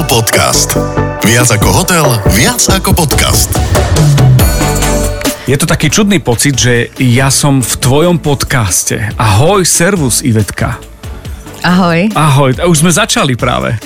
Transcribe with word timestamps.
Hotel 0.00 0.16
Podcast. 0.16 0.70
Viac 1.28 1.60
ako 1.60 1.68
hotel, 1.76 2.08
viac 2.32 2.56
ako 2.72 2.96
podcast. 2.96 3.52
Je 5.44 5.52
to 5.60 5.68
taký 5.68 5.92
čudný 5.92 6.24
pocit, 6.24 6.56
že 6.56 6.88
ja 6.96 7.28
som 7.28 7.60
v 7.60 7.68
tvojom 7.76 8.16
podcaste. 8.16 8.96
Ahoj, 9.20 9.60
servus 9.68 10.24
Ivetka. 10.24 10.80
Ahoj. 11.60 12.16
Ahoj, 12.16 12.56
a 12.56 12.64
už 12.64 12.80
sme 12.80 12.96
začali 12.96 13.36
práve. 13.36 13.76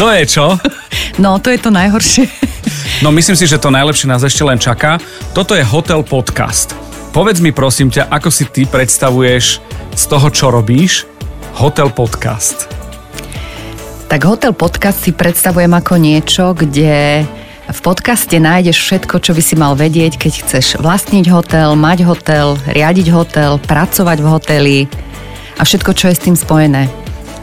To 0.00 0.08
je 0.08 0.24
čo? 0.24 0.56
No, 1.20 1.36
to 1.44 1.52
je 1.52 1.60
to 1.60 1.68
najhoršie. 1.68 2.24
No 3.04 3.12
myslím 3.12 3.36
si, 3.36 3.44
že 3.44 3.60
to 3.60 3.68
najlepšie 3.68 4.08
nás 4.08 4.24
ešte 4.24 4.48
len 4.48 4.56
čaká. 4.56 4.96
Toto 5.36 5.52
je 5.52 5.60
Hotel 5.60 6.00
Podcast. 6.08 6.72
Povedz 7.12 7.44
mi 7.44 7.52
prosím 7.52 7.92
ťa, 7.92 8.08
ako 8.08 8.32
si 8.32 8.48
ty 8.48 8.64
predstavuješ 8.64 9.60
z 9.92 10.04
toho, 10.08 10.32
čo 10.32 10.48
robíš, 10.48 11.04
Hotel 11.60 11.92
Podcast. 11.92 12.75
Tak 14.06 14.22
Hotel 14.22 14.54
Podcast 14.54 15.02
si 15.02 15.10
predstavujem 15.10 15.74
ako 15.74 15.98
niečo, 15.98 16.54
kde 16.54 17.26
v 17.66 17.80
podcaste 17.82 18.38
nájdeš 18.38 18.78
všetko, 18.78 19.18
čo 19.18 19.34
by 19.34 19.42
si 19.42 19.58
mal 19.58 19.74
vedieť, 19.74 20.14
keď 20.14 20.32
chceš 20.46 20.78
vlastniť 20.78 21.26
hotel, 21.26 21.74
mať 21.74 22.06
hotel, 22.06 22.54
riadiť 22.70 23.10
hotel, 23.10 23.58
pracovať 23.58 24.18
v 24.22 24.30
hoteli 24.30 24.78
a 25.58 25.66
všetko, 25.66 25.90
čo 25.90 26.06
je 26.06 26.14
s 26.14 26.22
tým 26.22 26.38
spojené. 26.38 26.86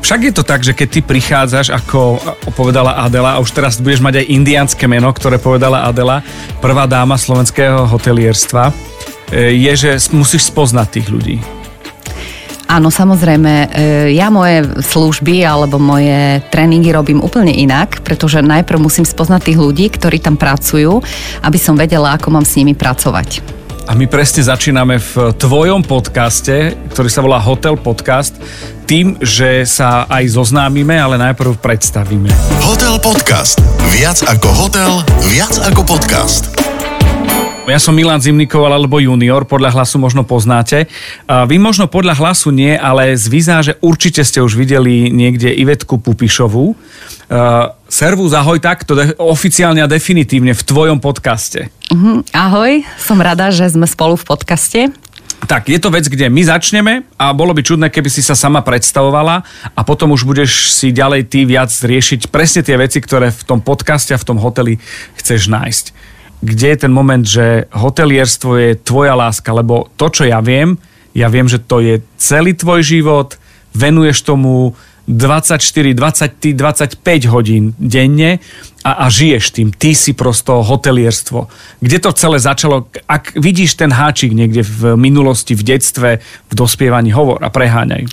Však 0.07 0.19
je 0.23 0.33
to 0.35 0.47
tak, 0.47 0.63
že 0.63 0.71
keď 0.71 0.87
ty 0.87 0.99
prichádzaš, 1.03 1.67
ako 1.75 2.23
povedala 2.55 2.95
Adela, 2.95 3.35
a 3.35 3.41
už 3.43 3.51
teraz 3.51 3.83
budeš 3.83 3.99
mať 3.99 4.23
aj 4.23 4.31
indiánske 4.31 4.87
meno, 4.87 5.11
ktoré 5.11 5.43
povedala 5.43 5.83
Adela, 5.83 6.23
prvá 6.63 6.87
dáma 6.87 7.19
slovenského 7.19 7.91
hotelierstva, 7.91 8.71
e, 9.35 9.51
je, 9.51 9.71
že 9.75 9.91
musíš 10.15 10.47
spoznať 10.47 10.87
tých 10.95 11.07
ľudí. 11.11 11.37
Áno, 12.67 12.89
samozrejme, 12.89 13.53
e, 13.53 13.67
ja 14.15 14.31
moje 14.31 14.63
služby 14.81 15.43
alebo 15.43 15.77
moje 15.77 16.39
tréningy 16.49 16.95
robím 16.95 17.19
úplne 17.19 17.51
inak, 17.51 18.01
pretože 18.01 18.39
najprv 18.39 18.79
musím 18.79 19.03
spoznať 19.03 19.51
tých 19.51 19.59
ľudí, 19.59 19.85
ktorí 19.91 20.23
tam 20.23 20.39
pracujú, 20.39 21.03
aby 21.43 21.59
som 21.59 21.75
vedela, 21.75 22.15
ako 22.15 22.33
mám 22.33 22.45
s 22.47 22.55
nimi 22.55 22.73
pracovať. 22.73 23.43
A 23.83 23.99
my 23.99 24.07
presne 24.07 24.47
začíname 24.47 24.95
v 24.95 25.35
tvojom 25.35 25.83
podcaste, 25.83 26.71
ktorý 26.95 27.09
sa 27.11 27.19
volá 27.19 27.35
Hotel 27.43 27.75
Podcast, 27.75 28.31
tým, 28.87 29.19
že 29.19 29.67
sa 29.67 30.07
aj 30.07 30.39
zoznámime, 30.39 30.95
ale 30.95 31.19
najprv 31.19 31.59
predstavíme. 31.59 32.31
Hotel 32.63 32.95
Podcast. 33.03 33.59
Viac 33.91 34.23
ako 34.23 34.49
hotel, 34.55 35.03
viac 35.27 35.51
ako 35.67 35.83
podcast. 35.83 36.62
Ja 37.63 37.79
som 37.79 37.95
Milan 37.95 38.19
Zimnikov 38.19 38.67
alebo 38.67 38.99
junior, 38.99 39.47
podľa 39.47 39.71
hlasu 39.71 39.95
možno 39.95 40.27
poznáte. 40.27 40.91
Vy 41.31 41.55
možno 41.63 41.87
podľa 41.87 42.19
hlasu 42.19 42.51
nie, 42.51 42.75
ale 42.75 43.15
z 43.15 43.31
vizáže 43.31 43.73
určite 43.79 44.19
ste 44.27 44.43
už 44.43 44.59
videli 44.59 45.07
niekde 45.07 45.47
Ivetku 45.47 45.95
Pupišovú. 46.03 46.75
Servus, 47.87 48.35
ahoj 48.35 48.59
takto, 48.59 48.99
oficiálne 49.15 49.79
a 49.79 49.87
definitívne 49.87 50.51
v 50.51 50.59
tvojom 50.59 50.99
podcaste. 50.99 51.71
Uh-huh. 51.87 52.19
Ahoj, 52.35 52.83
som 52.99 53.23
rada, 53.23 53.47
že 53.47 53.71
sme 53.71 53.87
spolu 53.87 54.19
v 54.19 54.25
podcaste. 54.27 54.79
Tak, 55.47 55.71
je 55.71 55.79
to 55.79 55.87
vec, 55.87 56.03
kde 56.11 56.27
my 56.27 56.43
začneme 56.43 57.07
a 57.15 57.31
bolo 57.31 57.55
by 57.55 57.63
čudné, 57.63 57.87
keby 57.87 58.11
si 58.11 58.19
sa 58.19 58.35
sama 58.35 58.59
predstavovala 58.59 59.39
a 59.71 59.81
potom 59.87 60.11
už 60.11 60.27
budeš 60.27 60.67
si 60.67 60.91
ďalej 60.91 61.31
ty 61.31 61.47
viac 61.47 61.71
riešiť 61.71 62.27
presne 62.27 62.59
tie 62.59 62.75
veci, 62.75 62.99
ktoré 62.99 63.31
v 63.31 63.43
tom 63.47 63.63
podcaste 63.63 64.11
a 64.11 64.19
v 64.19 64.27
tom 64.27 64.35
hoteli 64.35 64.83
chceš 65.15 65.47
nájsť 65.47 66.11
kde 66.43 66.75
je 66.75 66.77
ten 66.77 66.91
moment, 66.91 67.23
že 67.23 67.71
hotelierstvo 67.71 68.51
je 68.59 68.69
tvoja 68.75 69.15
láska, 69.15 69.55
lebo 69.55 69.87
to, 69.95 70.11
čo 70.11 70.27
ja 70.27 70.43
viem, 70.43 70.75
ja 71.15 71.31
viem, 71.31 71.47
že 71.47 71.63
to 71.63 71.79
je 71.79 72.03
celý 72.19 72.51
tvoj 72.51 72.83
život, 72.83 73.39
venuješ 73.71 74.27
tomu 74.27 74.75
24, 75.07 75.59
20, 75.95 76.55
25 76.55 77.27
hodín 77.27 77.75
denne 77.75 78.39
a, 78.83 79.03
a 79.03 79.11
žiješ 79.11 79.51
tým. 79.51 79.67
Ty 79.75 79.91
si 79.95 80.15
prosto 80.15 80.63
hotelierstvo. 80.63 81.51
Kde 81.83 81.97
to 81.99 82.15
celé 82.15 82.39
začalo? 82.39 82.87
Ak 83.07 83.35
vidíš 83.35 83.75
ten 83.75 83.91
háčik 83.91 84.31
niekde 84.31 84.63
v 84.63 84.95
minulosti, 84.95 85.59
v 85.59 85.75
detstve, 85.75 86.23
v 86.23 86.53
dospievaní, 86.55 87.11
hovor 87.11 87.43
a 87.43 87.51
preháňaj. 87.51 88.07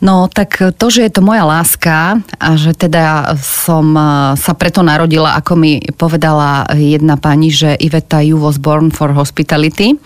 No 0.00 0.32
tak 0.32 0.56
to, 0.80 0.86
že 0.88 1.04
je 1.04 1.12
to 1.12 1.20
moja 1.20 1.44
láska 1.44 2.24
a 2.40 2.48
že 2.56 2.72
teda 2.72 3.36
som 3.36 3.92
sa 4.32 4.52
preto 4.56 4.80
narodila, 4.80 5.36
ako 5.36 5.60
mi 5.60 5.76
povedala 5.92 6.64
jedna 6.72 7.20
pani, 7.20 7.52
že 7.52 7.76
Iveta, 7.76 8.24
you 8.24 8.40
was 8.40 8.56
born 8.56 8.88
for 8.88 9.12
hospitality, 9.12 10.00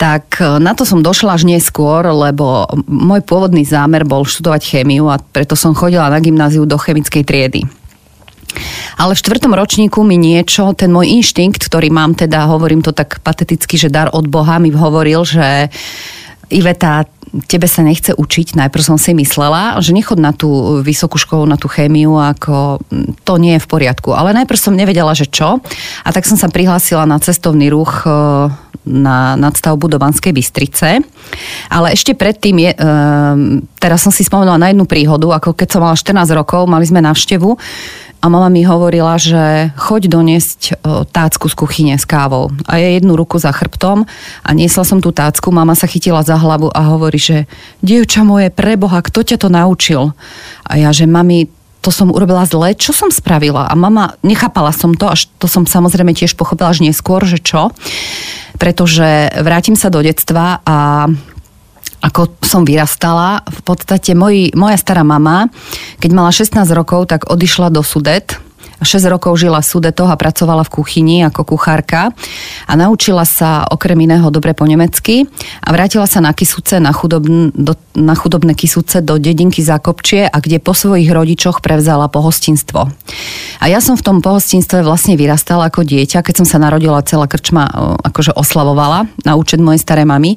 tak 0.00 0.40
na 0.40 0.72
to 0.72 0.88
som 0.88 1.04
došla 1.04 1.36
až 1.36 1.44
neskôr, 1.44 2.08
lebo 2.08 2.64
môj 2.88 3.20
pôvodný 3.28 3.68
zámer 3.68 4.08
bol 4.08 4.24
študovať 4.24 4.64
chémiu 4.64 5.12
a 5.12 5.20
preto 5.20 5.60
som 5.60 5.76
chodila 5.76 6.08
na 6.08 6.16
gymnáziu 6.16 6.64
do 6.64 6.80
chemickej 6.80 7.22
triedy. 7.28 7.68
Ale 8.96 9.12
v 9.12 9.20
štvrtom 9.20 9.52
ročníku 9.52 10.00
mi 10.04 10.16
niečo, 10.16 10.72
ten 10.72 10.88
môj 10.88 11.20
inštinkt, 11.20 11.60
ktorý 11.68 11.92
mám 11.92 12.16
teda, 12.16 12.48
hovorím 12.48 12.80
to 12.80 12.96
tak 12.96 13.20
pateticky, 13.20 13.76
že 13.76 13.92
dar 13.92 14.08
od 14.12 14.24
Boha 14.24 14.56
mi 14.56 14.72
hovoril, 14.72 15.24
že 15.24 15.68
Iveta, 16.52 17.08
tebe 17.48 17.64
sa 17.64 17.80
nechce 17.80 18.12
učiť, 18.12 18.60
najprv 18.60 18.82
som 18.84 18.96
si 19.00 19.16
myslela, 19.16 19.80
že 19.80 19.96
nechod 19.96 20.20
na 20.20 20.36
tú 20.36 20.80
vysokú 20.84 21.16
školu, 21.16 21.48
na 21.48 21.56
tú 21.56 21.64
chémiu, 21.64 22.20
ako 22.20 22.84
to 23.24 23.34
nie 23.40 23.56
je 23.56 23.64
v 23.64 23.70
poriadku. 23.70 24.12
Ale 24.12 24.36
najprv 24.36 24.58
som 24.60 24.76
nevedela, 24.76 25.16
že 25.16 25.24
čo. 25.24 25.64
A 26.04 26.08
tak 26.12 26.28
som 26.28 26.36
sa 26.36 26.52
prihlásila 26.52 27.08
na 27.08 27.16
cestovný 27.16 27.72
ruch 27.72 28.04
e, 28.04 28.12
na 28.84 29.38
nadstavbu 29.40 29.88
do 29.88 29.96
Banskej 29.96 30.36
Bystrice. 30.36 31.00
Ale 31.72 31.96
ešte 31.96 32.12
predtým, 32.12 32.68
je, 32.68 32.70
e, 32.76 32.78
teraz 33.80 34.04
som 34.04 34.12
si 34.12 34.28
spomenula 34.28 34.60
na 34.60 34.68
jednu 34.68 34.84
príhodu, 34.84 35.32
ako 35.32 35.56
keď 35.56 35.68
som 35.72 35.80
mala 35.80 35.96
14 35.96 36.36
rokov, 36.36 36.68
mali 36.68 36.84
sme 36.84 37.00
návštevu 37.00 37.56
a 38.22 38.30
mama 38.30 38.46
mi 38.46 38.62
hovorila, 38.62 39.18
že 39.18 39.74
choď 39.74 40.06
doniesť 40.06 40.60
e, 40.62 40.72
tácku 41.10 41.50
z 41.50 41.54
kuchyne 41.58 41.94
s 41.98 42.06
kávou. 42.06 42.54
A 42.70 42.78
ja 42.78 42.94
jednu 42.94 43.18
ruku 43.18 43.42
za 43.42 43.50
chrbtom 43.50 44.06
a 44.46 44.50
niesla 44.54 44.86
som 44.86 45.02
tú 45.02 45.10
tácku, 45.10 45.50
mama 45.50 45.74
sa 45.74 45.90
chytila 45.90 46.22
za 46.22 46.38
hlavu 46.38 46.70
a 46.70 46.86
hovorí, 46.86 47.18
že 47.18 47.50
dievča 47.82 48.22
moje, 48.22 48.54
preboha, 48.54 49.02
kto 49.02 49.26
ťa 49.26 49.36
to 49.42 49.48
naučil? 49.50 50.14
A 50.62 50.78
ja, 50.78 50.94
že 50.94 51.10
mami, 51.10 51.50
to 51.82 51.90
som 51.90 52.14
urobila 52.14 52.46
zle, 52.46 52.78
čo 52.78 52.94
som 52.94 53.10
spravila? 53.10 53.66
A 53.66 53.74
mama, 53.74 54.14
nechápala 54.22 54.70
som 54.70 54.94
to, 54.94 55.10
až 55.10 55.26
to 55.42 55.50
som 55.50 55.66
samozrejme 55.66 56.14
tiež 56.14 56.38
pochopila 56.38 56.70
až 56.70 56.86
neskôr, 56.86 57.26
že 57.26 57.42
čo. 57.42 57.74
Pretože 58.54 59.34
vrátim 59.42 59.74
sa 59.74 59.90
do 59.90 59.98
detstva 59.98 60.62
a 60.62 61.10
ako 62.02 62.34
som 62.42 62.66
vyrastala, 62.66 63.46
v 63.46 63.60
podstate 63.62 64.18
moji, 64.18 64.50
moja 64.58 64.74
stará 64.74 65.06
mama, 65.06 65.46
keď 66.02 66.10
mala 66.10 66.34
16 66.34 66.66
rokov, 66.74 67.06
tak 67.06 67.30
odišla 67.30 67.70
do 67.70 67.86
Sudet, 67.86 68.42
6 68.84 69.06
rokov 69.08 69.38
žila 69.38 69.62
v 69.62 69.66
Sudetoch 69.66 70.10
a 70.10 70.18
pracovala 70.18 70.66
v 70.66 70.74
kuchyni 70.74 71.22
ako 71.22 71.54
kuchárka 71.54 72.10
a 72.66 72.72
naučila 72.74 73.22
sa 73.22 73.62
okrem 73.70 73.94
iného 74.04 74.26
dobre 74.28 74.52
po 74.52 74.66
nemecky 74.66 75.26
a 75.62 75.68
vrátila 75.70 76.10
sa 76.10 76.18
na 76.18 76.34
Kisuce, 76.34 76.82
na, 76.82 76.90
chudobn, 76.90 77.54
do, 77.54 77.78
na 77.94 78.18
chudobné 78.18 78.58
Kisuce 78.58 79.00
do 79.00 79.16
dedinky 79.22 79.62
Zákopčie 79.62 80.26
a 80.26 80.36
kde 80.42 80.58
po 80.58 80.74
svojich 80.74 81.08
rodičoch 81.08 81.62
prevzala 81.62 82.10
pohostinstvo. 82.10 82.90
A 83.62 83.64
ja 83.70 83.78
som 83.78 83.94
v 83.94 84.02
tom 84.04 84.18
pohostinstve 84.18 84.82
vlastne 84.82 85.14
vyrastala 85.14 85.70
ako 85.70 85.86
dieťa, 85.86 86.26
keď 86.26 86.42
som 86.42 86.46
sa 86.46 86.58
narodila, 86.58 87.06
celá 87.06 87.30
krčma 87.30 87.70
akože 88.02 88.34
oslavovala 88.34 89.06
na 89.22 89.38
účet 89.38 89.62
mojej 89.62 89.78
starej 89.78 90.06
mamy. 90.06 90.34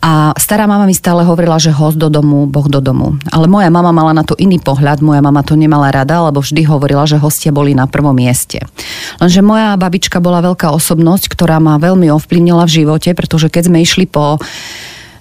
A 0.00 0.32
stará 0.40 0.64
mama 0.64 0.88
mi 0.88 0.96
stále 0.96 1.28
hovorila, 1.28 1.60
že 1.60 1.76
host 1.76 2.00
do 2.00 2.08
domu, 2.08 2.48
boh 2.48 2.64
do 2.72 2.80
domu. 2.80 3.20
Ale 3.28 3.44
moja 3.44 3.68
mama 3.68 3.92
mala 3.92 4.16
na 4.16 4.24
to 4.24 4.32
iný 4.40 4.56
pohľad, 4.56 5.04
moja 5.04 5.20
mama 5.20 5.44
to 5.44 5.60
nemala 5.60 5.92
rada, 5.92 6.24
lebo 6.24 6.40
vždy 6.40 6.64
hovorila, 6.64 7.04
že 7.04 7.20
hostia 7.20 7.52
boli 7.52 7.76
na 7.76 7.84
prvom 7.84 8.16
mieste. 8.16 8.64
Lenže 9.20 9.44
moja 9.44 9.76
babička 9.76 10.16
bola 10.24 10.40
veľká 10.40 10.72
osobnosť, 10.72 11.28
ktorá 11.28 11.60
ma 11.60 11.76
veľmi 11.76 12.08
ovplyvnila 12.16 12.64
v 12.64 12.80
živote, 12.80 13.12
pretože 13.12 13.52
keď 13.52 13.68
sme 13.68 13.84
išli 13.84 14.08
po 14.08 14.40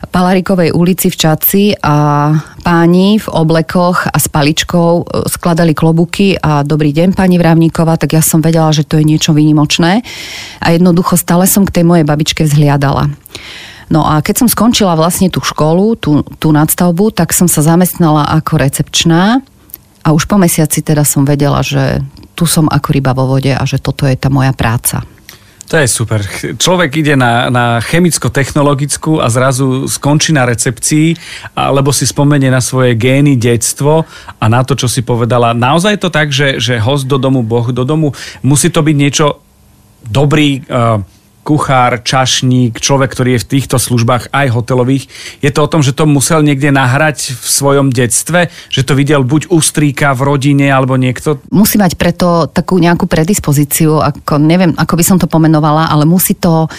Palarikovej 0.10 0.72
ulici 0.72 1.12
v 1.12 1.20
Čaci 1.20 1.64
a 1.84 2.32
páni 2.64 3.20
v 3.20 3.28
oblekoch 3.30 4.08
a 4.08 4.16
s 4.16 4.32
paličkou 4.32 4.90
e, 4.96 5.04
skladali 5.28 5.76
klobuky 5.76 6.40
a 6.40 6.64
dobrý 6.64 6.96
deň 6.96 7.14
pani 7.14 7.36
Vrávníková, 7.36 8.00
tak 8.00 8.16
ja 8.16 8.24
som 8.24 8.40
vedela, 8.40 8.72
že 8.72 8.88
to 8.88 8.96
je 8.96 9.04
niečo 9.04 9.36
výnimočné 9.36 10.02
a 10.64 10.68
jednoducho 10.72 11.20
stále 11.20 11.44
som 11.46 11.68
k 11.68 11.76
tej 11.76 11.84
mojej 11.84 12.08
babičke 12.08 12.48
vzhliadala. 12.48 13.12
No 13.90 14.06
a 14.06 14.22
keď 14.22 14.46
som 14.46 14.50
skončila 14.50 14.94
vlastne 14.94 15.34
tú 15.34 15.42
školu, 15.42 15.98
tú, 15.98 16.22
tú 16.38 16.54
nadstavbu, 16.54 17.10
tak 17.10 17.34
som 17.34 17.50
sa 17.50 17.66
zamestnala 17.66 18.30
ako 18.38 18.62
recepčná 18.62 19.42
a 20.06 20.08
už 20.14 20.30
po 20.30 20.38
mesiaci 20.38 20.86
teda 20.86 21.02
som 21.02 21.26
vedela, 21.26 21.66
že 21.66 22.06
tu 22.38 22.46
som 22.46 22.70
ako 22.70 22.88
ryba 22.94 23.18
vo 23.18 23.26
vode 23.26 23.52
a 23.52 23.64
že 23.66 23.82
toto 23.82 24.06
je 24.06 24.14
tá 24.14 24.30
moja 24.30 24.54
práca. 24.54 25.02
To 25.70 25.78
je 25.78 25.86
super. 25.86 26.26
Človek 26.58 26.98
ide 26.98 27.14
na, 27.14 27.54
na 27.54 27.78
chemicko-technologickú 27.78 29.22
a 29.22 29.30
zrazu 29.30 29.86
skončí 29.86 30.34
na 30.34 30.50
recepcii, 30.50 31.14
alebo 31.54 31.94
si 31.94 32.10
spomenie 32.10 32.50
na 32.50 32.58
svoje 32.58 32.98
gény, 32.98 33.38
detstvo 33.38 34.02
a 34.42 34.46
na 34.50 34.66
to, 34.66 34.74
čo 34.74 34.90
si 34.90 35.06
povedala. 35.06 35.54
Naozaj 35.54 35.94
je 35.94 36.02
to 36.02 36.10
tak, 36.10 36.34
že, 36.34 36.58
že 36.58 36.82
host 36.82 37.06
do 37.06 37.22
domu, 37.22 37.46
boh 37.46 37.70
do 37.70 37.86
domu, 37.86 38.18
musí 38.42 38.74
to 38.74 38.82
byť 38.82 38.96
niečo 38.98 39.46
dobrý, 40.10 40.66
uh, 40.66 41.06
kuchár, 41.50 42.06
čašník, 42.06 42.78
človek, 42.78 43.10
ktorý 43.10 43.30
je 43.34 43.42
v 43.42 43.50
týchto 43.58 43.82
službách 43.82 44.30
aj 44.30 44.54
hotelových. 44.54 45.10
Je 45.42 45.50
to 45.50 45.66
o 45.66 45.72
tom, 45.72 45.82
že 45.82 45.98
to 45.98 46.06
musel 46.06 46.46
niekde 46.46 46.70
nahrať 46.70 47.34
v 47.34 47.48
svojom 47.50 47.90
detstve, 47.90 48.54
že 48.70 48.86
to 48.86 48.94
videl 48.94 49.26
buď 49.26 49.50
u 49.50 49.58
strýka 49.58 50.14
v 50.14 50.30
rodine 50.30 50.70
alebo 50.70 50.94
niekto? 50.94 51.42
Musí 51.50 51.82
mať 51.82 51.98
preto 51.98 52.46
takú 52.46 52.78
nejakú 52.78 53.10
predispozíciu, 53.10 53.98
ako 53.98 54.38
neviem, 54.38 54.78
ako 54.78 54.94
by 54.94 55.04
som 55.04 55.18
to 55.18 55.26
pomenovala, 55.26 55.90
ale 55.90 56.06
musí 56.06 56.38
to 56.38 56.70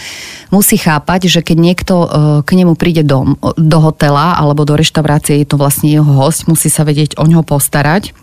musí 0.54 0.78
chápať, 0.78 1.26
že 1.26 1.40
keď 1.42 1.56
niekto 1.58 1.94
e, 1.94 2.06
k 2.46 2.50
nemu 2.54 2.78
príde 2.78 3.02
do, 3.02 3.34
do 3.58 3.78
hotela 3.82 4.38
alebo 4.38 4.62
do 4.62 4.78
reštaurácie, 4.78 5.42
je 5.42 5.50
to 5.50 5.58
vlastne 5.58 5.90
jeho 5.90 6.06
host, 6.06 6.46
musí 6.46 6.70
sa 6.70 6.86
vedieť 6.86 7.18
o 7.18 7.26
ňoho 7.26 7.42
postarať 7.42 8.14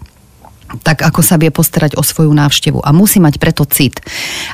tak 0.84 1.04
ako 1.04 1.22
sa 1.24 1.40
vie 1.40 1.50
postarať 1.50 1.96
o 1.96 2.04
svoju 2.04 2.32
návštevu. 2.32 2.84
A 2.84 2.92
musí 2.92 3.18
mať 3.24 3.40
preto 3.40 3.64
cit. 3.64 4.00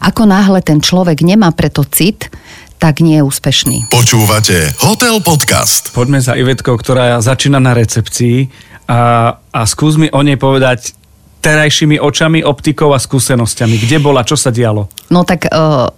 Ako 0.01 0.29
náhle 0.29 0.61
ten 0.61 0.79
človek 0.79 1.25
nemá 1.25 1.49
preto 1.51 1.81
cit, 1.83 2.29
tak 2.77 2.99
nie 2.99 3.15
je 3.19 3.23
úspešný. 3.23 3.87
Počúvate 3.87 4.75
Hotel 4.83 5.23
Podcast. 5.23 5.95
Poďme 5.95 6.19
za 6.19 6.35
Ivetkou, 6.35 6.75
ktorá 6.75 7.15
začína 7.23 7.63
na 7.63 7.71
recepcii 7.71 8.51
a, 8.91 9.33
a 9.39 9.61
skús 9.63 9.95
mi 9.95 10.11
o 10.11 10.19
nej 10.19 10.35
povedať 10.35 10.91
terajšími 11.43 11.99
očami, 11.99 12.39
optikou 12.43 12.95
a 12.95 12.99
skúsenosťami. 12.99 13.75
Kde 13.83 13.97
bola, 13.99 14.23
čo 14.23 14.39
sa 14.39 14.51
dialo? 14.51 14.87
No 15.11 15.27
tak 15.27 15.47
uh, 15.47 15.91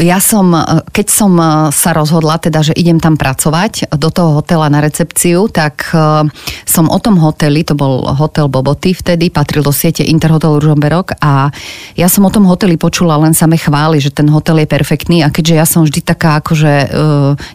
ja 0.00 0.18
som, 0.20 0.54
e, 0.54 0.62
keď 0.92 1.06
som 1.10 1.32
e, 1.36 1.44
sa 1.72 1.90
rozhodla, 1.92 2.38
teda, 2.38 2.62
že 2.62 2.74
idem 2.76 3.00
tam 3.00 3.16
pracovať 3.16 3.92
do 3.96 4.08
toho 4.12 4.40
hotela 4.40 4.70
na 4.70 4.80
recepciu, 4.80 5.48
tak 5.50 5.90
e, 5.92 6.28
som 6.64 6.86
o 6.88 6.98
tom 7.02 7.18
hoteli, 7.20 7.66
to 7.66 7.76
bol 7.76 8.06
hotel 8.14 8.48
Boboty 8.48 8.94
vtedy, 8.96 9.28
patril 9.28 9.66
do 9.66 9.72
siete 9.72 10.06
Interhotel 10.06 10.60
Ružomberok 10.60 11.18
a 11.20 11.50
ja 11.98 12.08
som 12.08 12.24
o 12.24 12.32
tom 12.32 12.46
hoteli 12.46 12.78
počula 12.78 13.18
len 13.20 13.34
same 13.34 13.58
chváli, 13.58 13.98
že 13.98 14.14
ten 14.14 14.28
hotel 14.30 14.62
je 14.62 14.68
perfektný 14.68 15.26
a 15.26 15.32
keďže 15.32 15.54
ja 15.54 15.66
som 15.66 15.82
vždy 15.84 16.00
taká 16.04 16.38
akože 16.42 16.72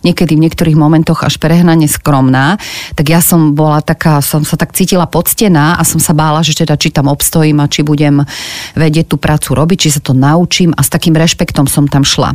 niekedy 0.02 0.34
v 0.36 0.44
niektorých 0.48 0.78
momentoch 0.78 1.24
až 1.26 1.38
prehnane 1.38 1.86
skromná, 1.86 2.58
tak 2.96 3.12
ja 3.12 3.20
som 3.20 3.54
bola 3.54 3.84
taká, 3.84 4.24
som 4.24 4.42
sa 4.44 4.56
tak 4.56 4.74
cítila 4.74 5.06
poctená 5.06 5.78
a 5.78 5.84
som 5.84 6.02
sa 6.02 6.16
bála, 6.16 6.42
že 6.42 6.56
teda 6.58 6.80
či 6.80 6.90
tam 6.90 7.12
obstojím 7.12 7.60
a 7.62 7.70
či 7.72 7.84
budem 7.84 8.24
vedieť 8.74 9.14
tú 9.14 9.18
prácu 9.20 9.56
robiť, 9.56 9.78
či 9.88 9.90
sa 10.00 10.02
to 10.02 10.16
naučím 10.16 10.72
a 10.76 10.82
s 10.82 10.90
takým 10.90 11.16
rešpektom 11.16 11.70
som 11.70 11.86
tam 11.86 12.04
šla. 12.10 12.34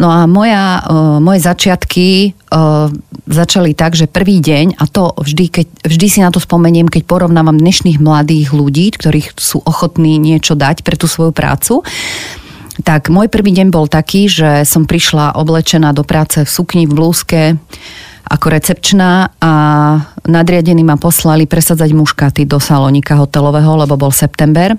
No 0.00 0.08
a 0.08 0.24
moja, 0.24 0.80
uh, 0.80 1.20
moje 1.20 1.44
začiatky 1.44 2.32
uh, 2.32 2.88
začali 3.28 3.76
tak, 3.76 3.92
že 3.92 4.08
prvý 4.08 4.40
deň, 4.40 4.80
a 4.80 4.88
to 4.88 5.12
vždy, 5.20 5.44
keď, 5.52 5.66
vždy 5.84 6.06
si 6.08 6.18
na 6.24 6.32
to 6.32 6.40
spomeniem, 6.40 6.88
keď 6.88 7.04
porovnávam 7.04 7.60
dnešných 7.60 8.00
mladých 8.00 8.56
ľudí, 8.56 8.96
ktorých 8.96 9.36
sú 9.36 9.60
ochotní 9.62 10.16
niečo 10.16 10.56
dať 10.56 10.80
pre 10.80 10.96
tú 10.96 11.04
svoju 11.04 11.36
prácu, 11.36 11.84
tak 12.80 13.12
môj 13.12 13.28
prvý 13.28 13.52
deň 13.52 13.68
bol 13.68 13.84
taký, 13.84 14.32
že 14.32 14.64
som 14.64 14.88
prišla 14.88 15.36
oblečená 15.36 15.92
do 15.92 16.02
práce 16.08 16.40
v 16.40 16.48
sukni, 16.48 16.88
v 16.88 16.96
blúzke, 16.96 17.42
ako 18.32 18.46
recepčná 18.48 19.28
a 19.44 19.52
nadriadení 20.26 20.86
ma 20.86 20.94
poslali 21.00 21.46
presadzať 21.46 21.90
muškaty 21.92 22.42
do 22.46 22.62
salónika 22.62 23.18
hotelového, 23.18 23.74
lebo 23.78 23.98
bol 23.98 24.12
september. 24.14 24.74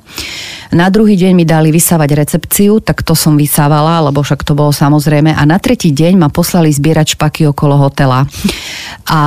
Na 0.72 0.88
druhý 0.88 1.20
deň 1.20 1.32
mi 1.36 1.46
dali 1.46 1.70
vysávať 1.70 2.10
recepciu, 2.16 2.80
tak 2.80 3.04
to 3.04 3.14
som 3.14 3.36
vysávala, 3.36 4.04
lebo 4.10 4.24
však 4.24 4.44
to 4.48 4.56
bolo 4.56 4.72
samozrejme. 4.72 5.36
A 5.36 5.44
na 5.44 5.60
tretí 5.60 5.92
deň 5.92 6.18
ma 6.18 6.30
poslali 6.32 6.72
zbierať 6.72 7.20
špaky 7.20 7.50
okolo 7.52 7.76
hotela. 7.78 8.26
A 9.08 9.22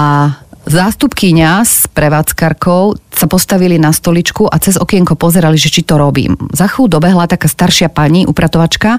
Zástupkyňa 0.67 1.63
s 1.63 1.87
prevádzkarkou 1.95 2.99
sa 3.15 3.27
postavili 3.31 3.79
na 3.79 3.95
stoličku 3.95 4.51
a 4.51 4.59
cez 4.59 4.75
okienko 4.75 5.15
pozerali, 5.15 5.55
že 5.55 5.71
či 5.71 5.87
to 5.87 5.95
robím. 5.95 6.35
Za 6.51 6.67
chvíľu 6.67 6.99
dobehla 6.99 7.31
taká 7.31 7.47
staršia 7.47 7.87
pani, 7.87 8.27
upratovačka 8.27 8.99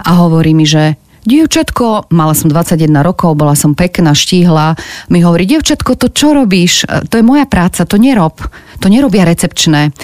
a 0.00 0.10
hovorí 0.16 0.56
mi, 0.56 0.64
že 0.64 0.96
dievčatko, 1.22 2.10
mala 2.10 2.34
som 2.34 2.50
21 2.50 2.90
rokov, 3.02 3.38
bola 3.38 3.54
som 3.54 3.72
pekná, 3.72 4.12
štíhla, 4.12 4.74
mi 5.08 5.22
hovorí, 5.22 5.46
dievčatko, 5.46 5.94
to 5.94 6.10
čo 6.10 6.34
robíš? 6.34 6.86
E, 6.86 7.06
to 7.06 7.18
je 7.18 7.24
moja 7.24 7.46
práca, 7.46 7.86
to 7.86 7.96
nerob. 7.98 8.42
To 8.82 8.90
nerobia 8.90 9.22
recepčné. 9.22 9.94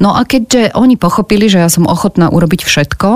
No 0.00 0.16
a 0.16 0.24
keďže 0.24 0.72
oni 0.72 0.96
pochopili, 0.96 1.52
že 1.52 1.60
ja 1.60 1.68
som 1.68 1.84
ochotná 1.84 2.32
urobiť 2.32 2.64
všetko, 2.64 3.08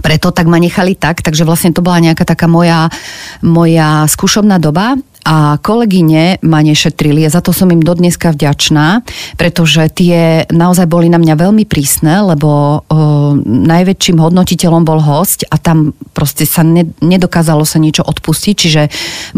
preto 0.00 0.32
tak 0.32 0.48
ma 0.48 0.56
nechali 0.56 0.96
tak, 0.96 1.20
takže 1.20 1.44
vlastne 1.44 1.76
to 1.76 1.84
bola 1.84 2.00
nejaká 2.00 2.24
taká 2.24 2.48
moja, 2.48 2.88
moja 3.44 4.08
skúšobná 4.08 4.56
doba 4.56 4.96
a 5.22 5.56
kolegyne 5.62 6.42
ma 6.42 6.60
nešetrili 6.62 7.22
a 7.26 7.30
za 7.30 7.38
to 7.38 7.54
som 7.54 7.70
im 7.70 7.78
dodneska 7.78 8.34
vďačná, 8.34 9.06
pretože 9.38 9.86
tie 9.94 10.44
naozaj 10.50 10.90
boli 10.90 11.06
na 11.06 11.22
mňa 11.22 11.34
veľmi 11.38 11.64
prísne, 11.66 12.26
lebo 12.26 12.50
o, 12.50 12.78
najväčším 13.42 14.18
hodnotiteľom 14.18 14.82
bol 14.82 14.98
host 14.98 15.46
a 15.46 15.58
tam 15.62 15.94
proste 16.10 16.42
sa 16.42 16.66
ne, 16.66 16.90
nedokázalo 16.98 17.62
sa 17.62 17.78
niečo 17.78 18.02
odpustiť, 18.02 18.54
čiže 18.54 18.82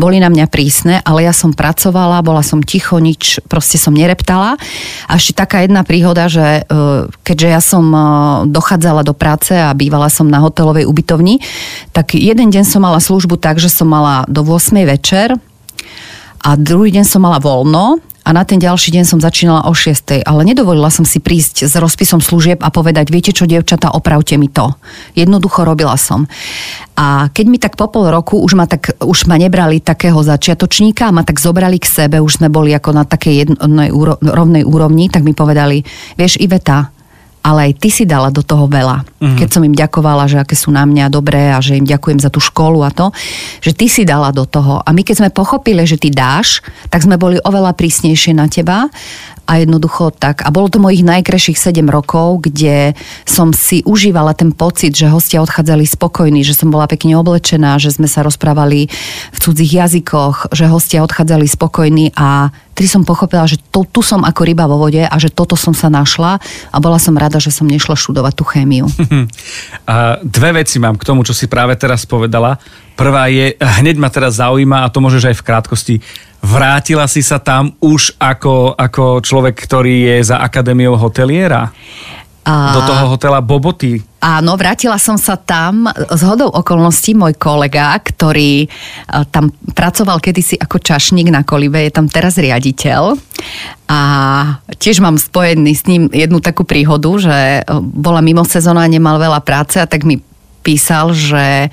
boli 0.00 0.18
na 0.18 0.32
mňa 0.32 0.46
prísne, 0.48 1.04
ale 1.04 1.28
ja 1.28 1.36
som 1.36 1.52
pracovala, 1.52 2.24
bola 2.24 2.40
som 2.40 2.64
ticho, 2.64 2.96
nič, 2.96 3.44
proste 3.44 3.76
som 3.76 3.92
nereptala. 3.92 4.56
A 5.08 5.12
ešte 5.20 5.36
taká 5.36 5.62
jedna 5.62 5.84
príhoda, 5.84 6.32
že 6.32 6.64
o, 6.68 7.12
keďže 7.22 7.48
ja 7.48 7.60
som 7.60 7.84
o, 7.92 8.04
dochádzala 8.48 9.04
do 9.04 9.12
práce 9.12 9.52
a 9.52 9.68
bývala 9.76 10.08
som 10.08 10.24
na 10.24 10.40
hotelovej 10.40 10.88
ubytovni, 10.88 11.44
tak 11.92 12.16
jeden 12.16 12.48
deň 12.48 12.64
som 12.64 12.80
mala 12.80 13.04
službu 13.04 13.36
tak, 13.36 13.60
že 13.60 13.68
som 13.68 13.86
mala 13.86 14.24
do 14.32 14.40
8 14.40 14.80
večer, 14.88 15.36
a 16.44 16.60
druhý 16.60 16.92
deň 16.92 17.04
som 17.08 17.24
mala 17.24 17.40
voľno 17.40 18.04
a 18.24 18.32
na 18.32 18.40
ten 18.44 18.56
ďalší 18.56 18.92
deň 18.96 19.04
som 19.04 19.20
začínala 19.20 19.68
o 19.68 19.72
6. 19.76 20.24
Ale 20.24 20.48
nedovolila 20.48 20.88
som 20.88 21.04
si 21.04 21.20
prísť 21.20 21.68
s 21.68 21.76
rozpisom 21.76 22.24
služieb 22.24 22.64
a 22.64 22.72
povedať, 22.72 23.12
viete 23.12 23.36
čo, 23.36 23.44
dievčata, 23.44 23.92
opravte 23.92 24.40
mi 24.40 24.48
to. 24.48 24.72
Jednoducho 25.12 25.60
robila 25.64 25.92
som. 26.00 26.24
A 26.96 27.28
keď 27.28 27.46
mi 27.48 27.60
tak 27.60 27.76
po 27.76 27.84
pol 27.92 28.08
roku 28.08 28.40
už 28.40 28.56
ma, 28.56 28.64
tak, 28.64 28.96
už 28.96 29.28
ma 29.28 29.36
nebrali 29.36 29.84
takého 29.84 30.16
začiatočníka 30.24 31.12
ma 31.12 31.20
tak 31.20 31.36
zobrali 31.36 31.76
k 31.76 31.84
sebe, 31.84 32.16
už 32.24 32.40
sme 32.40 32.48
boli 32.48 32.72
ako 32.72 32.96
na 32.96 33.04
takej 33.04 33.34
jednej 33.44 33.92
rovnej 34.24 34.64
úrovni, 34.64 35.12
tak 35.12 35.20
mi 35.20 35.36
povedali, 35.36 35.84
vieš 36.16 36.40
Iveta, 36.40 36.93
ale 37.44 37.70
aj 37.70 37.72
ty 37.76 37.92
si 37.92 38.08
dala 38.08 38.32
do 38.32 38.40
toho 38.40 38.64
veľa. 38.64 39.04
Mm-hmm. 39.04 39.36
Keď 39.36 39.48
som 39.52 39.62
im 39.68 39.76
ďakovala, 39.76 40.24
že 40.24 40.40
aké 40.40 40.56
sú 40.56 40.72
na 40.72 40.88
mňa 40.88 41.12
dobré 41.12 41.52
a 41.52 41.60
že 41.60 41.76
im 41.76 41.84
ďakujem 41.84 42.16
za 42.16 42.32
tú 42.32 42.40
školu 42.40 42.80
a 42.80 42.88
to, 42.88 43.12
že 43.60 43.76
ty 43.76 43.84
si 43.84 44.08
dala 44.08 44.32
do 44.32 44.48
toho. 44.48 44.80
A 44.80 44.88
my 44.96 45.04
keď 45.04 45.20
sme 45.20 45.28
pochopili, 45.28 45.84
že 45.84 46.00
ty 46.00 46.08
dáš, 46.08 46.64
tak 46.88 47.04
sme 47.04 47.20
boli 47.20 47.36
oveľa 47.44 47.76
prísnejšie 47.76 48.32
na 48.32 48.48
teba 48.48 48.88
a 49.44 49.60
jednoducho 49.60 50.08
tak. 50.16 50.40
A 50.40 50.48
bolo 50.48 50.72
to 50.72 50.80
mojich 50.80 51.04
najkrajších 51.04 51.60
7 51.60 51.84
rokov, 51.84 52.48
kde 52.48 52.96
som 53.28 53.52
si 53.52 53.84
užívala 53.84 54.32
ten 54.32 54.56
pocit, 54.56 54.96
že 54.96 55.12
hostia 55.12 55.44
odchádzali 55.44 55.84
spokojní, 55.84 56.40
že 56.40 56.56
som 56.56 56.72
bola 56.72 56.88
pekne 56.88 57.20
oblečená, 57.20 57.76
že 57.76 57.92
sme 57.92 58.08
sa 58.08 58.24
rozprávali 58.24 58.88
v 59.36 59.38
cudzích 59.38 59.84
jazykoch, 59.84 60.56
že 60.56 60.64
hostia 60.64 61.04
odchádzali 61.04 61.44
spokojní 61.44 62.16
a 62.16 62.48
tri 62.74 62.90
som 62.90 63.06
pochopila, 63.06 63.46
že 63.46 63.62
to, 63.70 63.86
tu 63.86 64.02
som 64.02 64.26
ako 64.26 64.42
ryba 64.42 64.66
vo 64.66 64.76
vode 64.82 65.00
a 65.00 65.16
že 65.16 65.30
toto 65.30 65.54
som 65.54 65.72
sa 65.72 65.86
našla 65.86 66.42
a 66.74 66.76
bola 66.82 66.98
som 66.98 67.14
rada, 67.14 67.38
že 67.38 67.54
som 67.54 67.64
nešla 67.64 67.94
študovať 67.94 68.34
tú 68.34 68.44
chémiu. 68.44 68.90
A 69.90 70.18
dve 70.20 70.64
veci 70.64 70.82
mám 70.82 70.98
k 70.98 71.06
tomu, 71.06 71.22
čo 71.22 71.36
si 71.36 71.46
práve 71.46 71.76
teraz 71.78 72.02
povedala. 72.08 72.58
Prvá 72.98 73.30
je, 73.30 73.54
hneď 73.58 73.96
ma 74.00 74.10
teraz 74.10 74.38
zaujíma, 74.42 74.82
a 74.86 74.90
to 74.90 75.02
môžeš 75.02 75.30
aj 75.30 75.36
v 75.38 75.46
krátkosti, 75.46 75.94
vrátila 76.44 77.08
si 77.08 77.24
sa 77.24 77.42
tam 77.42 77.74
už 77.80 78.16
ako, 78.20 78.76
ako 78.76 79.24
človek, 79.24 79.54
ktorý 79.56 80.14
je 80.14 80.16
za 80.30 80.40
akadémiou 80.40 80.94
hoteliera? 80.98 81.72
A... 82.44 82.76
Do 82.76 82.82
toho 82.84 83.04
hotela 83.16 83.40
Boboty. 83.40 84.04
Áno, 84.20 84.56
vrátila 84.56 85.00
som 85.00 85.16
sa 85.16 85.36
tam 85.36 85.88
z 85.88 86.22
hodou 86.28 86.52
okolností 86.52 87.16
môj 87.16 87.36
kolega, 87.40 87.96
ktorý 87.96 88.64
e, 88.64 88.68
tam 89.32 89.48
pracoval 89.72 90.20
kedysi 90.20 90.60
ako 90.60 90.76
čašník 90.80 91.32
na 91.32 91.40
Kolibe, 91.40 91.80
je 91.84 91.92
tam 91.92 92.08
teraz 92.08 92.36
riaditeľ. 92.36 93.16
A 93.88 94.00
tiež 94.76 95.00
mám 95.00 95.16
spojený 95.16 95.72
s 95.72 95.84
ním 95.88 96.12
jednu 96.12 96.40
takú 96.40 96.68
príhodu, 96.68 97.08
že 97.16 97.64
bola 97.80 98.20
mimo 98.20 98.44
sezóna, 98.44 98.88
nemal 98.88 99.16
veľa 99.16 99.40
práce 99.44 99.80
a 99.80 99.88
tak 99.88 100.04
mi 100.04 100.20
písal, 100.64 101.12
že 101.12 101.68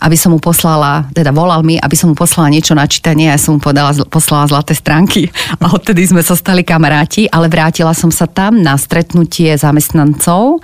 aby 0.00 0.16
som 0.16 0.32
mu 0.32 0.40
poslala, 0.40 1.08
teda 1.16 1.32
volal 1.32 1.64
mi, 1.64 1.80
aby 1.80 1.96
som 1.96 2.12
mu 2.12 2.16
poslala 2.16 2.52
niečo 2.52 2.76
na 2.76 2.84
čítanie, 2.84 3.32
ja 3.32 3.40
som 3.40 3.56
mu 3.56 3.60
podala, 3.60 3.96
poslala 4.08 4.48
zlaté 4.48 4.76
stránky 4.76 5.32
a 5.62 5.72
odtedy 5.72 6.04
sme 6.04 6.20
sa 6.20 6.36
stali 6.36 6.60
kamaráti, 6.60 7.28
ale 7.32 7.48
vrátila 7.48 7.96
som 7.96 8.12
sa 8.12 8.28
tam 8.28 8.60
na 8.60 8.76
stretnutie 8.76 9.56
zamestnancov 9.56 10.60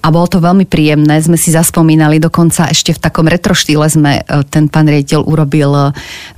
a 0.00 0.08
bolo 0.08 0.26
to 0.32 0.40
veľmi 0.40 0.64
príjemné, 0.64 1.20
sme 1.20 1.36
si 1.36 1.52
zaspomínali, 1.52 2.16
dokonca 2.16 2.72
ešte 2.72 2.96
v 2.96 3.02
takom 3.04 3.28
retro 3.28 3.52
štýle 3.52 3.84
sme 3.84 4.12
e, 4.18 4.22
ten 4.48 4.64
pán 4.72 4.88
riaditeľ 4.88 5.28
urobil 5.28 5.70
e, 5.76 5.82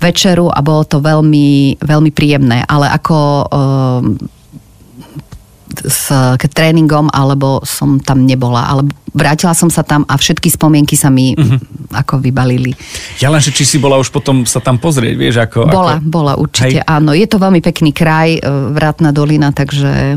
večeru 0.02 0.50
a 0.50 0.58
bolo 0.66 0.82
to 0.82 0.98
veľmi, 0.98 1.78
veľmi 1.78 2.10
príjemné, 2.10 2.66
ale 2.66 2.90
ako 2.90 3.46
s 5.80 6.12
k 6.12 6.42
tréningom, 6.50 7.08
alebo 7.08 7.64
som 7.64 7.96
tam 7.96 8.28
nebola, 8.28 8.68
ale 8.68 8.82
vrátila 9.16 9.56
som 9.56 9.72
sa 9.72 9.80
tam 9.80 10.04
a 10.08 10.16
všetky 10.16 10.52
spomienky 10.52 10.96
sa 10.96 11.08
mi 11.08 11.32
uh-huh. 11.32 11.56
ako 11.96 12.20
vybalili. 12.20 12.76
Ja 13.20 13.32
len, 13.32 13.40
že 13.40 13.52
či 13.52 13.64
si 13.64 13.76
bola 13.80 13.96
už 13.96 14.12
potom 14.12 14.44
sa 14.44 14.60
tam 14.60 14.76
pozrieť, 14.76 15.14
vieš, 15.16 15.36
ako... 15.40 15.68
Bola, 15.68 15.96
ako... 16.00 16.08
bola 16.08 16.32
určite, 16.36 16.80
Hej. 16.80 16.88
áno. 16.88 17.16
Je 17.16 17.28
to 17.28 17.40
veľmi 17.40 17.60
pekný 17.64 17.96
kraj, 17.96 18.36
e, 18.36 18.40
Vrátna 18.72 19.12
dolina, 19.12 19.52
takže 19.52 20.16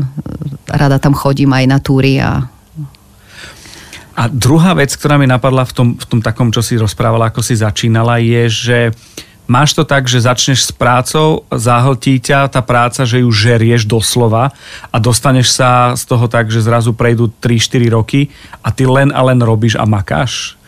rada 0.68 1.00
tam 1.00 1.16
chodím 1.16 1.52
aj 1.52 1.64
na 1.64 1.78
túry 1.80 2.20
a 2.20 2.48
A 4.16 4.32
druhá 4.32 4.72
vec, 4.72 4.96
ktorá 4.96 5.20
mi 5.20 5.28
napadla 5.28 5.68
v 5.68 5.72
tom, 5.76 5.88
v 6.00 6.06
tom 6.08 6.20
takom, 6.24 6.48
čo 6.48 6.64
si 6.64 6.80
rozprávala, 6.80 7.28
ako 7.28 7.44
si 7.44 7.52
začínala, 7.52 8.16
je, 8.16 8.42
že 8.48 8.78
Máš 9.46 9.78
to 9.78 9.86
tak, 9.86 10.10
že 10.10 10.26
začneš 10.26 10.66
s 10.66 10.72
prácou, 10.74 11.46
zahltí 11.54 12.18
ťa 12.18 12.50
tá 12.50 12.58
práca, 12.66 13.06
že 13.06 13.22
ju 13.22 13.30
žerieš 13.30 13.86
doslova 13.86 14.50
a 14.90 14.96
dostaneš 14.98 15.54
sa 15.54 15.94
z 15.94 16.02
toho 16.02 16.26
tak, 16.26 16.50
že 16.50 16.66
zrazu 16.66 16.90
prejdú 16.90 17.30
3-4 17.38 17.94
roky 17.94 18.20
a 18.66 18.74
ty 18.74 18.90
len 18.90 19.14
a 19.14 19.22
len 19.22 19.38
robíš 19.38 19.78
a 19.78 19.86
makáš? 19.86 20.58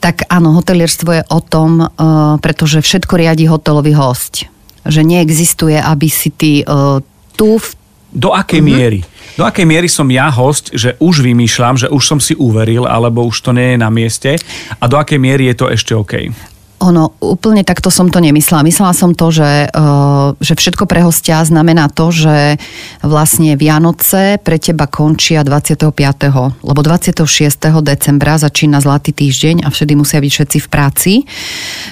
Tak 0.00 0.24
áno, 0.32 0.56
hotelierstvo 0.56 1.20
je 1.20 1.22
o 1.28 1.40
tom, 1.44 1.84
uh, 1.84 2.40
pretože 2.40 2.80
všetko 2.80 3.20
riadi 3.20 3.44
hotelový 3.44 3.92
host. 3.92 4.48
Že 4.88 5.04
neexistuje, 5.04 5.76
aby 5.76 6.08
si 6.08 6.32
ty 6.32 6.64
uh, 6.64 7.04
tu 7.36 7.60
v 7.60 7.76
do 8.10 8.34
akej 8.34 8.58
mm-hmm. 8.58 8.74
miery? 8.74 9.00
Do 9.38 9.46
akej 9.46 9.62
miery 9.62 9.86
som 9.86 10.10
ja 10.10 10.26
host, 10.34 10.74
že 10.74 10.98
už 10.98 11.22
vymýšľam, 11.22 11.78
že 11.78 11.86
už 11.86 12.02
som 12.02 12.18
si 12.18 12.34
uveril, 12.34 12.82
alebo 12.82 13.22
už 13.22 13.38
to 13.38 13.54
nie 13.54 13.74
je 13.74 13.78
na 13.78 13.86
mieste 13.86 14.34
a 14.82 14.84
do 14.90 14.98
akej 14.98 15.22
miery 15.22 15.46
je 15.54 15.56
to 15.56 15.66
ešte 15.70 15.92
OK? 15.94 16.34
Ono, 16.80 17.12
úplne 17.20 17.60
takto 17.60 17.92
som 17.92 18.08
to 18.08 18.24
nemyslela. 18.24 18.64
Myslela 18.64 18.96
som 18.96 19.12
to, 19.12 19.28
že, 19.28 19.68
uh, 19.68 20.32
že 20.40 20.56
všetko 20.56 20.88
pre 20.88 21.04
hostia 21.04 21.44
znamená 21.44 21.92
to, 21.92 22.08
že 22.08 22.56
vlastne 23.04 23.52
Vianoce 23.60 24.40
pre 24.40 24.56
teba 24.56 24.88
končia 24.88 25.44
25. 25.44 25.92
Lebo 26.64 26.80
26. 26.80 27.20
decembra 27.84 28.40
začína 28.40 28.80
Zlatý 28.80 29.12
týždeň 29.12 29.64
a 29.64 29.68
vtedy 29.68 29.92
musia 29.92 30.24
byť 30.24 30.32
všetci 30.32 30.58
v 30.64 30.68
práci. 30.72 31.12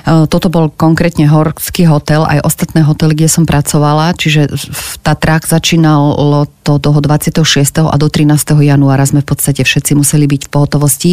Uh, 0.09 0.25
toto 0.25 0.49
bol 0.49 0.73
konkrétne 0.73 1.29
horský 1.29 1.85
hotel, 1.85 2.25
aj 2.25 2.49
ostatné 2.49 2.81
hotely, 2.81 3.13
kde 3.13 3.29
som 3.29 3.45
pracovala, 3.45 4.17
čiže 4.17 4.49
v 4.57 4.93
Tatrách 5.05 5.45
začínalo 5.53 6.49
to 6.65 6.77
toho 6.77 7.01
26. 7.01 7.41
a 7.85 7.97
do 7.97 8.09
13. 8.13 8.29
januára 8.61 9.05
sme 9.09 9.25
v 9.25 9.29
podstate 9.33 9.65
všetci 9.65 9.97
museli 9.97 10.29
byť 10.29 10.49
v 10.49 10.51
pohotovosti. 10.53 11.13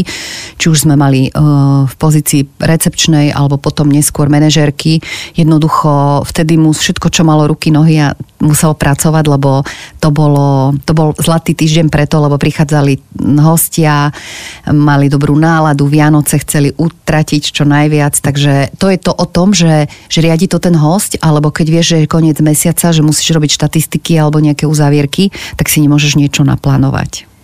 Či 0.60 0.65
už 0.67 0.88
sme 0.88 1.00
mali 1.00 1.32
uh, 1.32 1.88
v 1.88 1.94
pozícii 1.96 2.44
recepčnej 2.60 3.32
alebo 3.32 3.65
potom 3.66 3.90
neskôr 3.90 4.30
manažérky. 4.30 5.02
Jednoducho 5.34 6.22
vtedy 6.30 6.62
mu 6.62 6.70
všetko, 6.70 7.10
čo 7.10 7.26
malo 7.26 7.50
ruky, 7.50 7.74
nohy 7.74 7.98
a 8.06 8.14
musel 8.46 8.78
pracovať, 8.78 9.26
lebo 9.26 9.66
to, 9.98 10.14
bolo, 10.14 10.78
to 10.86 10.94
bol 10.94 11.18
zlatý 11.18 11.58
týždeň 11.58 11.90
preto, 11.90 12.22
lebo 12.22 12.38
prichádzali 12.38 13.02
hostia, 13.42 14.14
mali 14.70 15.10
dobrú 15.10 15.34
náladu, 15.34 15.90
Vianoce 15.90 16.38
chceli 16.46 16.70
utratiť 16.70 17.44
čo 17.50 17.66
najviac, 17.66 18.14
takže 18.22 18.78
to 18.78 18.94
je 18.94 19.02
to 19.02 19.10
o 19.10 19.26
tom, 19.26 19.58
že, 19.58 19.90
že 20.14 20.22
riadi 20.22 20.46
to 20.46 20.62
ten 20.62 20.78
host, 20.78 21.18
alebo 21.26 21.50
keď 21.50 21.68
vieš, 21.74 21.86
že 21.98 21.98
je 22.06 22.12
koniec 22.12 22.38
mesiaca, 22.46 22.94
že 22.94 23.02
musíš 23.02 23.34
robiť 23.34 23.58
štatistiky 23.58 24.14
alebo 24.22 24.38
nejaké 24.38 24.70
uzávierky, 24.70 25.34
tak 25.58 25.72
si 25.72 25.82
nemôžeš 25.82 26.22
niečo 26.22 26.46
naplánovať. 26.46 27.35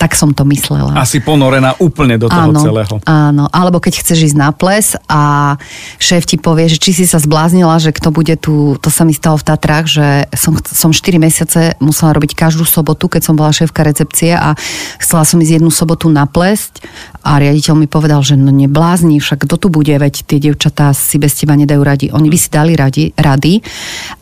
Tak 0.00 0.16
som 0.16 0.32
to 0.32 0.48
myslela. 0.48 0.96
Asi 0.96 1.20
ponorená 1.20 1.76
úplne 1.76 2.16
do 2.16 2.32
toho 2.32 2.48
áno, 2.48 2.60
celého. 2.64 2.94
Áno, 3.04 3.52
alebo 3.52 3.84
keď 3.84 4.00
chceš 4.00 4.32
ísť 4.32 4.38
na 4.40 4.48
ples 4.48 4.96
a 5.12 5.54
šéf 6.00 6.24
ti 6.24 6.40
povie, 6.40 6.72
že 6.72 6.80
či 6.80 6.96
si 6.96 7.04
sa 7.04 7.20
zbláznila, 7.20 7.76
že 7.76 7.92
kto 7.92 8.08
bude 8.08 8.32
tu, 8.40 8.80
to 8.80 8.88
sa 8.88 9.04
mi 9.04 9.12
stalo 9.12 9.36
v 9.36 9.44
Tatrách, 9.44 9.84
že 9.84 10.24
som, 10.32 10.56
som 10.56 10.88
4 10.88 11.20
mesiace 11.20 11.76
musela 11.84 12.16
robiť 12.16 12.32
každú 12.32 12.64
sobotu, 12.64 13.12
keď 13.12 13.28
som 13.28 13.36
bola 13.36 13.52
šéfka 13.52 13.84
recepcie 13.84 14.32
a 14.32 14.56
chcela 14.96 15.28
som 15.28 15.36
ísť 15.36 15.60
jednu 15.60 15.68
sobotu 15.68 16.08
na 16.08 16.24
plesť 16.24 16.80
a 17.20 17.36
riaditeľ 17.36 17.76
mi 17.76 17.84
povedal, 17.84 18.24
že 18.24 18.40
no 18.40 18.48
neblázni, 18.48 19.20
však 19.20 19.44
kto 19.44 19.60
tu 19.60 19.68
bude, 19.68 19.92
veď 19.92 20.24
tie 20.24 20.40
dievčatá 20.40 20.96
si 20.96 21.20
bez 21.20 21.36
teba 21.36 21.52
nedajú 21.52 21.82
radi. 21.84 22.06
Oni 22.08 22.32
by 22.32 22.38
si 22.40 22.48
dali 22.48 22.72
radi, 22.72 23.12
rady, 23.12 23.60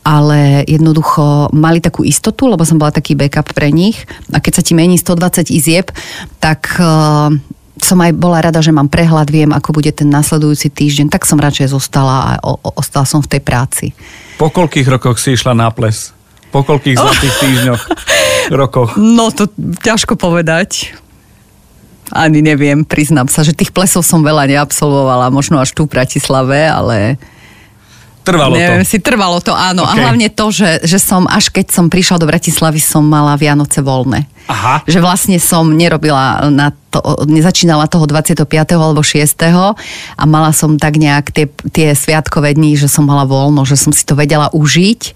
ale 0.02 0.66
jednoducho 0.66 1.54
mali 1.54 1.78
takú 1.78 2.02
istotu, 2.02 2.50
lebo 2.50 2.66
som 2.66 2.74
bola 2.74 2.90
taký 2.90 3.14
backup 3.14 3.54
pre 3.54 3.70
nich 3.70 4.02
a 4.34 4.42
keď 4.42 4.52
sa 4.58 4.62
ti 4.66 4.74
mení 4.74 4.98
120 4.98 5.46
izieb, 5.68 5.92
tak 6.40 6.80
uh, 6.80 7.28
som 7.76 8.00
aj 8.00 8.16
bola 8.16 8.40
rada, 8.40 8.64
že 8.64 8.72
mám 8.72 8.88
prehľad, 8.88 9.28
viem, 9.28 9.52
ako 9.52 9.76
bude 9.76 9.92
ten 9.92 10.08
nasledujúci 10.08 10.72
týždeň, 10.72 11.12
tak 11.12 11.28
som 11.28 11.36
radšej 11.36 11.76
zostala 11.76 12.16
a 12.16 12.30
o, 12.40 12.56
o, 12.56 12.70
ostala 12.80 13.04
som 13.04 13.20
v 13.20 13.36
tej 13.36 13.42
práci. 13.44 13.92
Po 14.40 14.48
koľkých 14.48 14.88
rokoch 14.88 15.20
si 15.20 15.36
išla 15.36 15.52
na 15.52 15.68
ples? 15.68 16.16
Po 16.48 16.64
koľkých 16.64 16.96
zlatých 16.96 17.34
týždňoch, 17.44 17.82
rokoch? 18.56 18.96
No 18.96 19.28
to 19.28 19.52
ťažko 19.84 20.16
povedať. 20.16 20.96
Ani 22.08 22.40
neviem, 22.40 22.88
priznám 22.88 23.28
sa, 23.28 23.44
že 23.44 23.52
tých 23.52 23.68
plesov 23.68 24.00
som 24.00 24.24
veľa 24.24 24.48
neabsolvovala, 24.48 25.28
možno 25.28 25.60
až 25.60 25.76
tu 25.76 25.84
v 25.84 25.92
Bratislave, 25.92 26.64
ale... 26.64 27.20
Trvalo 28.24 28.56
neviem, 28.56 28.84
to. 28.84 28.88
si 28.88 28.98
trvalo 29.00 29.44
to, 29.44 29.52
áno. 29.52 29.84
Okay. 29.84 29.92
A 29.92 30.02
hlavne 30.08 30.28
to, 30.32 30.48
že, 30.48 30.88
že 30.88 30.96
som, 30.96 31.28
až 31.28 31.52
keď 31.52 31.68
som 31.68 31.92
prišla 31.92 32.16
do 32.16 32.28
Bratislavy, 32.28 32.80
som 32.80 33.04
mala 33.04 33.36
Vianoce 33.36 33.84
voľné. 33.84 34.24
Aha. 34.48 34.80
Že 34.88 35.04
vlastne 35.04 35.36
som 35.36 35.68
nerobila 35.68 36.48
na 36.48 36.72
to, 36.88 37.04
nezačínala 37.28 37.84
toho 37.84 38.08
25. 38.08 38.48
alebo 38.72 39.04
6. 39.04 39.28
a 39.44 40.22
mala 40.24 40.56
som 40.56 40.80
tak 40.80 40.96
nejak 40.96 41.36
tie, 41.36 41.46
tie 41.68 41.92
sviatkové 41.92 42.56
dní, 42.56 42.72
že 42.80 42.88
som 42.88 43.04
mala 43.04 43.28
voľno, 43.28 43.68
že 43.68 43.76
som 43.76 43.92
si 43.92 44.08
to 44.08 44.16
vedela 44.16 44.48
užiť, 44.56 45.12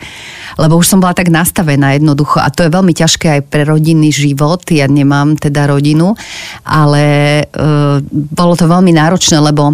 lebo 0.60 0.76
už 0.76 0.84
som 0.84 1.00
bola 1.00 1.16
tak 1.16 1.32
nastavená 1.32 1.96
jednoducho 1.96 2.44
a 2.44 2.52
to 2.52 2.68
je 2.68 2.76
veľmi 2.76 2.92
ťažké 2.92 3.40
aj 3.40 3.42
pre 3.48 3.64
rodinný 3.64 4.12
život, 4.12 4.60
ja 4.68 4.84
nemám 4.84 5.40
teda 5.40 5.64
rodinu, 5.64 6.12
ale 6.68 7.04
e, 7.40 7.44
bolo 8.12 8.52
to 8.52 8.68
veľmi 8.68 8.92
náročné, 8.92 9.40
lebo 9.40 9.72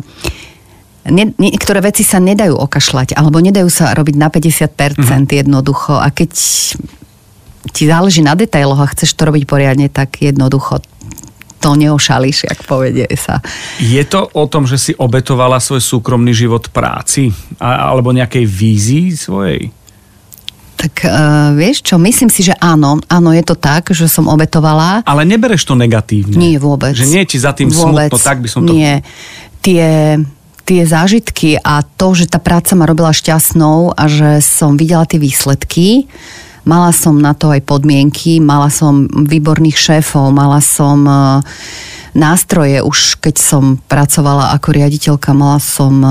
nie, 1.08 1.32
niektoré 1.40 1.80
veci 1.80 2.04
sa 2.04 2.20
nedajú 2.20 2.54
okašľať, 2.54 3.16
alebo 3.16 3.40
nedajú 3.40 3.66
sa 3.72 3.96
robiť 3.96 4.14
na 4.14 4.28
50% 4.28 5.02
mm-hmm. 5.02 5.40
jednoducho. 5.40 5.96
A 5.96 6.12
keď 6.12 6.30
ti 7.70 7.88
záleží 7.88 8.24
na 8.24 8.34
detailoch 8.34 8.80
a 8.80 8.90
chceš 8.90 9.14
to 9.14 9.28
robiť 9.28 9.44
poriadne, 9.44 9.88
tak 9.92 10.20
jednoducho 10.20 10.80
to 11.58 11.74
neošališ, 11.74 12.46
jak 12.46 12.60
povedie 12.64 13.06
sa. 13.18 13.42
Je 13.82 14.02
to 14.06 14.30
o 14.30 14.46
tom, 14.46 14.64
že 14.64 14.78
si 14.78 14.92
obetovala 14.94 15.58
svoj 15.58 15.82
súkromný 15.82 16.30
život 16.30 16.70
práci? 16.70 17.34
A, 17.58 17.90
alebo 17.90 18.14
nejakej 18.14 18.46
vízii 18.46 19.18
svojej? 19.18 19.74
Tak 20.78 20.94
uh, 21.02 21.58
vieš 21.58 21.82
čo, 21.82 21.98
myslím 21.98 22.30
si, 22.30 22.46
že 22.46 22.54
áno. 22.62 23.02
Áno, 23.10 23.34
je 23.34 23.42
to 23.42 23.58
tak, 23.58 23.90
že 23.90 24.06
som 24.06 24.30
obetovala. 24.30 25.02
Ale 25.02 25.26
nebereš 25.26 25.66
to 25.66 25.74
negatívne? 25.74 26.38
Nie, 26.38 26.62
vôbec. 26.62 26.94
Že 26.94 27.10
nie 27.10 27.20
je 27.26 27.30
ti 27.34 27.38
za 27.42 27.50
tým 27.50 27.74
vôbec, 27.74 28.14
smutno, 28.14 28.22
tak 28.22 28.38
by 28.38 28.48
som 28.48 28.62
to... 28.62 28.70
Nie. 28.70 29.02
Tie, 29.58 30.22
tie 30.62 30.82
zážitky 30.86 31.58
a 31.58 31.82
to, 31.82 32.14
že 32.14 32.30
tá 32.30 32.38
práca 32.38 32.78
ma 32.78 32.86
robila 32.86 33.10
šťastnou 33.10 33.98
a 33.98 34.06
že 34.06 34.38
som 34.38 34.78
videla 34.78 35.02
tie 35.02 35.18
výsledky, 35.18 36.06
uh, 36.06 36.47
Mala 36.66 36.90
som 36.90 37.18
na 37.18 37.34
to 37.36 37.52
aj 37.54 37.62
podmienky, 37.62 38.42
mala 38.42 38.72
som 38.72 39.06
výborných 39.06 39.78
šéfov, 39.78 40.34
mala 40.34 40.58
som 40.58 41.04
e, 41.06 41.14
nástroje, 42.18 42.82
už 42.82 43.22
keď 43.22 43.34
som 43.38 43.78
pracovala 43.86 44.54
ako 44.58 44.68
riaditeľka, 44.74 45.30
mala 45.36 45.62
som 45.62 45.94
e, 46.02 46.10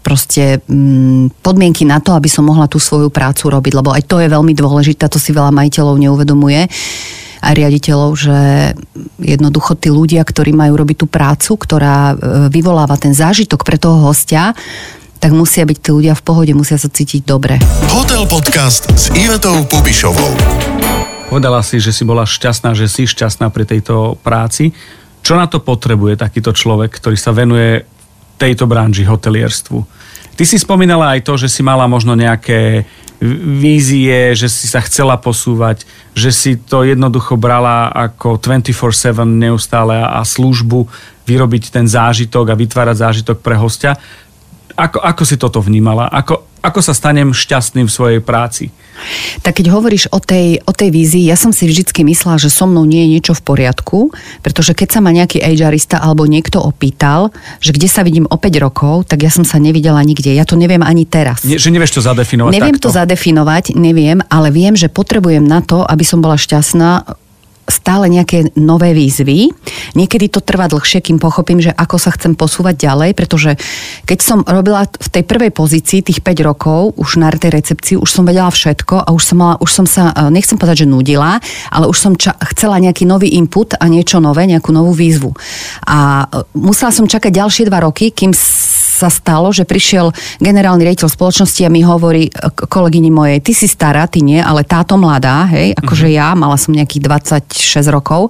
proste 0.00 0.64
mm, 0.64 1.44
podmienky 1.44 1.84
na 1.86 2.00
to, 2.00 2.16
aby 2.16 2.26
som 2.26 2.48
mohla 2.48 2.66
tú 2.66 2.80
svoju 2.80 3.12
prácu 3.12 3.52
robiť, 3.52 3.72
lebo 3.76 3.92
aj 3.92 4.02
to 4.08 4.18
je 4.18 4.32
veľmi 4.32 4.56
dôležité, 4.56 5.06
to 5.06 5.20
si 5.20 5.30
veľa 5.30 5.52
majiteľov 5.54 5.96
neuvedomuje 6.00 6.66
a 7.40 7.48
riaditeľov, 7.56 8.10
že 8.20 8.38
jednoducho 9.16 9.72
tí 9.80 9.88
ľudia, 9.88 10.20
ktorí 10.20 10.52
majú 10.52 10.76
robiť 10.76 10.96
tú 11.00 11.06
prácu, 11.08 11.56
ktorá 11.56 12.12
e, 12.12 12.14
vyvoláva 12.52 13.00
ten 13.00 13.16
zážitok 13.16 13.64
pre 13.64 13.80
toho 13.80 14.12
hostia, 14.12 14.52
tak 15.20 15.36
musia 15.36 15.68
byť 15.68 15.78
tí 15.84 15.90
ľudia 15.92 16.16
v 16.16 16.22
pohode, 16.24 16.52
musia 16.56 16.80
sa 16.80 16.88
cítiť 16.88 17.28
dobre. 17.28 17.60
Hotel 17.92 18.24
Podcast 18.24 18.88
s 18.96 19.12
Ivetou 19.12 19.68
Pubišovou. 19.68 20.32
Povedala 21.28 21.60
si, 21.60 21.76
že 21.76 21.92
si 21.92 22.08
bola 22.08 22.24
šťastná, 22.24 22.72
že 22.72 22.88
si 22.88 23.04
šťastná 23.04 23.52
pri 23.52 23.68
tejto 23.68 24.16
práci. 24.24 24.72
Čo 25.20 25.36
na 25.36 25.44
to 25.44 25.60
potrebuje 25.60 26.16
takýto 26.16 26.56
človek, 26.56 26.96
ktorý 26.96 27.20
sa 27.20 27.36
venuje 27.36 27.84
tejto 28.40 28.64
branži 28.64 29.04
hotelierstvu? 29.04 29.84
Ty 30.40 30.44
si 30.48 30.56
spomínala 30.56 31.12
aj 31.12 31.28
to, 31.28 31.36
že 31.36 31.52
si 31.52 31.60
mala 31.60 31.84
možno 31.84 32.16
nejaké 32.16 32.88
vízie, 33.60 34.32
že 34.32 34.48
si 34.48 34.64
sa 34.64 34.80
chcela 34.80 35.20
posúvať, 35.20 35.84
že 36.16 36.32
si 36.32 36.56
to 36.56 36.80
jednoducho 36.88 37.36
brala 37.36 37.92
ako 37.92 38.40
24-7 38.40 39.28
neustále 39.28 40.00
a 40.00 40.24
službu, 40.24 40.88
vyrobiť 41.28 41.68
ten 41.68 41.84
zážitok 41.84 42.56
a 42.56 42.58
vytvárať 42.58 42.96
zážitok 42.96 43.44
pre 43.44 43.60
hostia. 43.60 44.00
Ako, 44.80 44.98
ako 45.04 45.22
si 45.28 45.36
toto 45.36 45.60
vnímala? 45.60 46.08
Ako, 46.08 46.48
ako 46.64 46.80
sa 46.80 46.96
stanem 46.96 47.36
šťastným 47.36 47.84
v 47.84 47.92
svojej 47.92 48.20
práci? 48.24 48.72
Tak 49.40 49.60
keď 49.60 49.72
hovoríš 49.72 50.12
o 50.12 50.20
tej, 50.20 50.60
o 50.68 50.72
tej 50.76 50.92
vízii, 50.92 51.24
ja 51.24 51.36
som 51.36 51.56
si 51.56 51.64
vždycky 51.64 52.04
myslela, 52.04 52.36
že 52.36 52.52
so 52.52 52.68
mnou 52.68 52.84
nie 52.84 53.08
je 53.08 53.12
niečo 53.16 53.32
v 53.32 53.42
poriadku, 53.44 54.12
pretože 54.44 54.76
keď 54.76 54.88
sa 54.92 55.00
ma 55.00 55.08
nejaký 55.08 55.40
HRista 55.40 56.04
alebo 56.04 56.28
niekto 56.28 56.60
opýtal, 56.60 57.32
že 57.64 57.72
kde 57.72 57.88
sa 57.88 58.04
vidím 58.04 58.28
o 58.28 58.36
5 58.36 58.60
rokov, 58.60 59.08
tak 59.08 59.24
ja 59.24 59.32
som 59.32 59.44
sa 59.44 59.56
nevidela 59.56 60.00
nikde. 60.04 60.28
Ja 60.32 60.44
to 60.44 60.56
neviem 60.56 60.84
ani 60.84 61.08
teraz. 61.08 61.44
Nie, 61.48 61.56
že 61.56 61.72
nevieš 61.72 61.96
to 61.96 62.02
zadefinovať 62.04 62.52
Neviem 62.52 62.76
takto. 62.76 62.92
to 62.92 62.96
zadefinovať, 62.96 63.64
neviem, 63.76 64.20
ale 64.28 64.52
viem, 64.52 64.76
že 64.76 64.92
potrebujem 64.92 65.44
na 65.44 65.64
to, 65.64 65.80
aby 65.80 66.04
som 66.04 66.20
bola 66.20 66.36
šťastná 66.36 67.19
stále 67.70 68.10
nejaké 68.10 68.52
nové 68.58 68.92
výzvy. 68.92 69.48
Niekedy 69.96 70.28
to 70.28 70.44
trvá 70.44 70.66
dlhšie, 70.66 71.00
kým 71.00 71.22
pochopím, 71.22 71.62
že 71.62 71.72
ako 71.72 71.96
sa 71.96 72.10
chcem 72.12 72.34
posúvať 72.34 72.90
ďalej, 72.90 73.10
pretože 73.14 73.56
keď 74.04 74.18
som 74.18 74.38
robila 74.44 74.84
v 74.86 75.08
tej 75.08 75.24
prvej 75.24 75.54
pozícii 75.54 76.02
tých 76.02 76.20
5 76.20 76.48
rokov, 76.50 76.98
už 76.98 77.22
na 77.22 77.30
tej 77.30 77.54
recepcii, 77.54 77.96
už 77.96 78.10
som 78.10 78.26
vedela 78.26 78.50
všetko 78.50 79.06
a 79.06 79.08
už 79.14 79.22
som, 79.22 79.36
mala, 79.38 79.54
už 79.62 79.70
som 79.70 79.86
sa, 79.86 80.12
e, 80.12 80.28
nechcem 80.34 80.58
povedať, 80.58 80.84
že 80.84 80.90
nudila, 80.90 81.38
ale 81.70 81.86
už 81.86 81.96
som 81.96 82.12
ča- 82.18 82.36
chcela 82.52 82.76
nejaký 82.82 83.06
nový 83.06 83.32
input 83.38 83.78
a 83.78 83.86
niečo 83.86 84.18
nové, 84.18 84.44
nejakú 84.50 84.74
novú 84.74 84.92
výzvu. 84.92 85.30
A 85.86 86.26
e, 86.26 86.44
musela 86.58 86.90
som 86.90 87.06
čakať 87.06 87.30
ďalšie 87.30 87.70
dva 87.70 87.86
roky, 87.86 88.10
kým 88.10 88.34
sa 89.00 89.08
stalo, 89.08 89.48
že 89.48 89.64
prišiel 89.64 90.12
generálny 90.44 90.84
riaditeľ 90.84 91.08
spoločnosti 91.08 91.64
a 91.64 91.72
mi 91.72 91.80
hovorí 91.80 92.28
kolegyni 92.68 93.08
mojej, 93.08 93.40
ty 93.40 93.56
si 93.56 93.64
stará, 93.64 94.04
ty 94.04 94.20
nie, 94.20 94.36
ale 94.36 94.68
táto 94.68 95.00
mladá, 95.00 95.48
hej, 95.48 95.72
akože 95.80 96.12
mm-hmm. 96.12 96.20
ja, 96.20 96.36
mala 96.36 96.60
som 96.60 96.76
nejakých 96.76 97.08
26 97.08 97.88
rokov, 97.88 98.28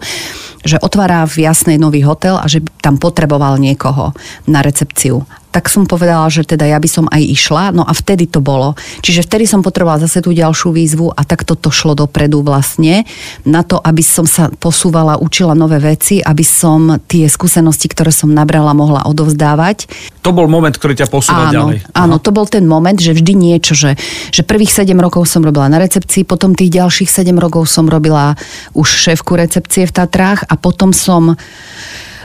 že 0.62 0.79
otvára 0.79 1.27
v 1.27 1.50
Jasnej 1.50 1.83
nový 1.83 2.07
hotel 2.07 2.39
a 2.39 2.47
že 2.47 2.62
tam 2.79 3.03
potreboval 3.03 3.59
niekoho 3.59 4.15
na 4.47 4.62
recepciu 4.62 5.27
tak 5.50 5.66
som 5.66 5.83
povedala, 5.85 6.30
že 6.30 6.47
teda 6.47 6.62
ja 6.62 6.78
by 6.78 6.88
som 6.88 7.07
aj 7.11 7.23
išla, 7.26 7.75
no 7.75 7.83
a 7.83 7.90
vtedy 7.90 8.30
to 8.30 8.38
bolo. 8.38 8.78
Čiže 9.02 9.26
vtedy 9.26 9.50
som 9.50 9.66
potrebovala 9.66 10.07
zase 10.07 10.23
tú 10.23 10.30
ďalšiu 10.30 10.71
výzvu 10.71 11.11
a 11.11 11.26
tak 11.26 11.42
toto 11.42 11.75
šlo 11.75 11.99
dopredu 11.99 12.47
vlastne 12.47 13.02
na 13.42 13.66
to, 13.66 13.83
aby 13.83 14.00
som 14.00 14.25
sa 14.30 14.47
posúvala, 14.49 15.19
učila 15.19 15.59
nové 15.59 15.83
veci, 15.83 16.23
aby 16.23 16.47
som 16.47 17.02
tie 17.11 17.26
skúsenosti, 17.26 17.90
ktoré 17.90 18.14
som 18.14 18.30
nabrala, 18.30 18.71
mohla 18.78 19.02
odovzdávať. 19.11 19.90
To 20.23 20.30
bol 20.30 20.47
moment, 20.47 20.73
ktorý 20.73 20.95
ťa 20.95 21.11
posúval 21.11 21.50
áno, 21.50 21.54
ďalej. 21.54 21.76
Áno, 21.99 22.16
to 22.23 22.30
bol 22.30 22.47
ten 22.47 22.62
moment, 22.62 22.97
že 22.97 23.11
vždy 23.11 23.35
niečo, 23.35 23.75
že, 23.75 23.99
že 24.30 24.47
prvých 24.47 24.71
7 24.71 24.95
rokov 25.02 25.26
som 25.26 25.42
robila 25.42 25.66
na 25.66 25.83
recepcii, 25.83 26.23
potom 26.23 26.54
tých 26.54 26.71
ďalších 26.71 27.11
7 27.11 27.35
rokov 27.35 27.66
som 27.66 27.90
robila 27.90 28.38
už 28.78 28.87
šéfku 28.87 29.35
recepcie 29.35 29.83
v 29.83 29.92
Tatrách 29.92 30.47
a 30.47 30.54
potom 30.54 30.95
som 30.95 31.35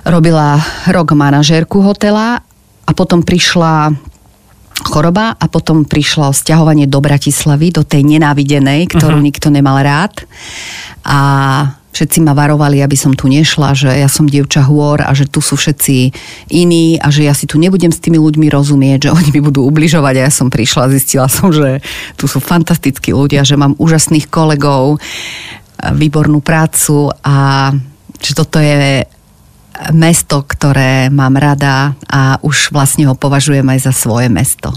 robila 0.06 0.62
rok 0.86 1.18
manažérku 1.18 1.82
hotela 1.82 2.46
a 2.86 2.92
potom 2.94 3.26
prišla 3.26 3.94
choroba 4.86 5.34
a 5.34 5.46
potom 5.48 5.88
prišlo 5.88 6.36
sťahovanie 6.36 6.86
do 6.86 7.00
Bratislavy, 7.00 7.72
do 7.72 7.88
tej 7.88 8.04
nenávidenej, 8.04 8.92
ktorú 8.92 9.18
uh-huh. 9.18 9.28
nikto 9.28 9.48
nemal 9.48 9.80
rád. 9.80 10.28
A 11.08 11.20
všetci 11.96 12.20
ma 12.20 12.36
varovali, 12.36 12.84
aby 12.84 13.00
som 13.00 13.16
tu 13.16 13.32
nešla, 13.32 13.72
že 13.72 13.88
ja 13.88 14.12
som 14.12 14.28
dievča 14.28 14.68
hôr 14.68 15.00
a 15.00 15.16
že 15.16 15.32
tu 15.32 15.40
sú 15.40 15.56
všetci 15.56 16.12
iní 16.52 17.00
a 17.00 17.08
že 17.08 17.24
ja 17.24 17.32
si 17.32 17.48
tu 17.48 17.56
nebudem 17.56 17.88
s 17.88 18.04
tými 18.04 18.20
ľuďmi 18.20 18.52
rozumieť, 18.52 19.08
že 19.08 19.14
oni 19.16 19.30
mi 19.32 19.40
budú 19.40 19.64
ubližovať 19.64 20.14
a 20.20 20.26
ja 20.28 20.32
som 20.34 20.52
prišla 20.52 20.92
a 20.92 20.92
zistila 20.92 21.32
som, 21.32 21.56
že 21.56 21.80
tu 22.20 22.28
sú 22.28 22.44
fantastickí 22.44 23.16
ľudia, 23.16 23.48
že 23.48 23.56
mám 23.56 23.80
úžasných 23.80 24.28
kolegov, 24.28 25.00
výbornú 25.96 26.44
prácu 26.44 27.16
a 27.24 27.72
že 28.20 28.32
toto 28.36 28.60
je 28.60 29.08
mesto, 29.94 30.44
ktoré 30.46 31.10
mám 31.12 31.36
rada 31.36 31.94
a 32.08 32.40
už 32.42 32.72
vlastne 32.72 33.08
ho 33.10 33.16
považujem 33.16 33.66
aj 33.66 33.80
za 33.90 33.94
svoje 33.94 34.28
mesto. 34.32 34.72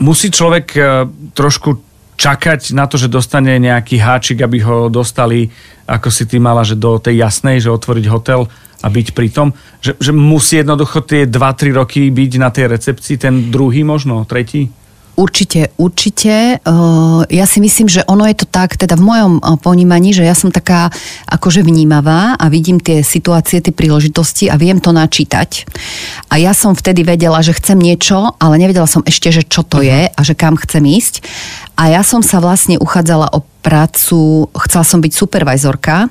Musí 0.00 0.32
človek 0.32 0.66
e, 0.74 0.80
trošku 1.36 1.78
čakať 2.16 2.76
na 2.76 2.86
to, 2.86 3.00
že 3.00 3.10
dostane 3.10 3.56
nejaký 3.58 3.98
háčik, 3.98 4.42
aby 4.44 4.62
ho 4.62 4.86
dostali, 4.86 5.50
ako 5.88 6.08
si 6.12 6.24
ty 6.28 6.38
mala, 6.38 6.62
že 6.62 6.78
do 6.78 6.98
tej 7.02 7.18
jasnej, 7.18 7.58
že 7.58 7.72
otvoriť 7.72 8.06
hotel 8.06 8.46
a 8.82 8.86
byť 8.90 9.06
pri 9.14 9.28
tom, 9.30 9.48
že, 9.78 9.94
že 9.98 10.10
musí 10.10 10.58
jednoducho 10.58 11.02
tie 11.06 11.26
2-3 11.26 11.78
roky 11.78 12.10
byť 12.10 12.32
na 12.38 12.50
tej 12.50 12.66
recepcii, 12.70 13.16
ten 13.18 13.34
druhý 13.50 13.86
možno, 13.86 14.26
tretí? 14.26 14.70
Určite, 15.12 15.68
určite. 15.76 16.56
Ja 17.28 17.44
si 17.44 17.58
myslím, 17.60 17.84
že 17.84 18.00
ono 18.08 18.24
je 18.24 18.32
to 18.32 18.46
tak, 18.48 18.80
teda 18.80 18.96
v 18.96 19.04
mojom 19.04 19.32
ponímaní, 19.60 20.16
že 20.16 20.24
ja 20.24 20.32
som 20.32 20.48
taká 20.48 20.88
akože 21.28 21.60
vnímavá 21.60 22.32
a 22.40 22.44
vidím 22.48 22.80
tie 22.80 23.04
situácie, 23.04 23.60
tie 23.60 23.76
príležitosti 23.76 24.48
a 24.48 24.56
viem 24.56 24.80
to 24.80 24.88
načítať. 24.88 25.68
A 26.32 26.40
ja 26.40 26.56
som 26.56 26.72
vtedy 26.72 27.04
vedela, 27.04 27.44
že 27.44 27.52
chcem 27.52 27.76
niečo, 27.76 28.40
ale 28.40 28.56
nevedela 28.56 28.88
som 28.88 29.04
ešte, 29.04 29.28
že 29.28 29.44
čo 29.44 29.60
to 29.60 29.84
je 29.84 30.08
a 30.08 30.20
že 30.24 30.32
kam 30.32 30.56
chcem 30.56 30.80
ísť. 30.80 31.20
A 31.76 31.92
ja 31.92 32.00
som 32.00 32.24
sa 32.24 32.40
vlastne 32.40 32.80
uchádzala 32.80 33.36
o 33.36 33.44
prácu, 33.60 34.48
chcela 34.64 34.84
som 34.84 35.04
byť 35.04 35.12
supervizorka 35.12 36.08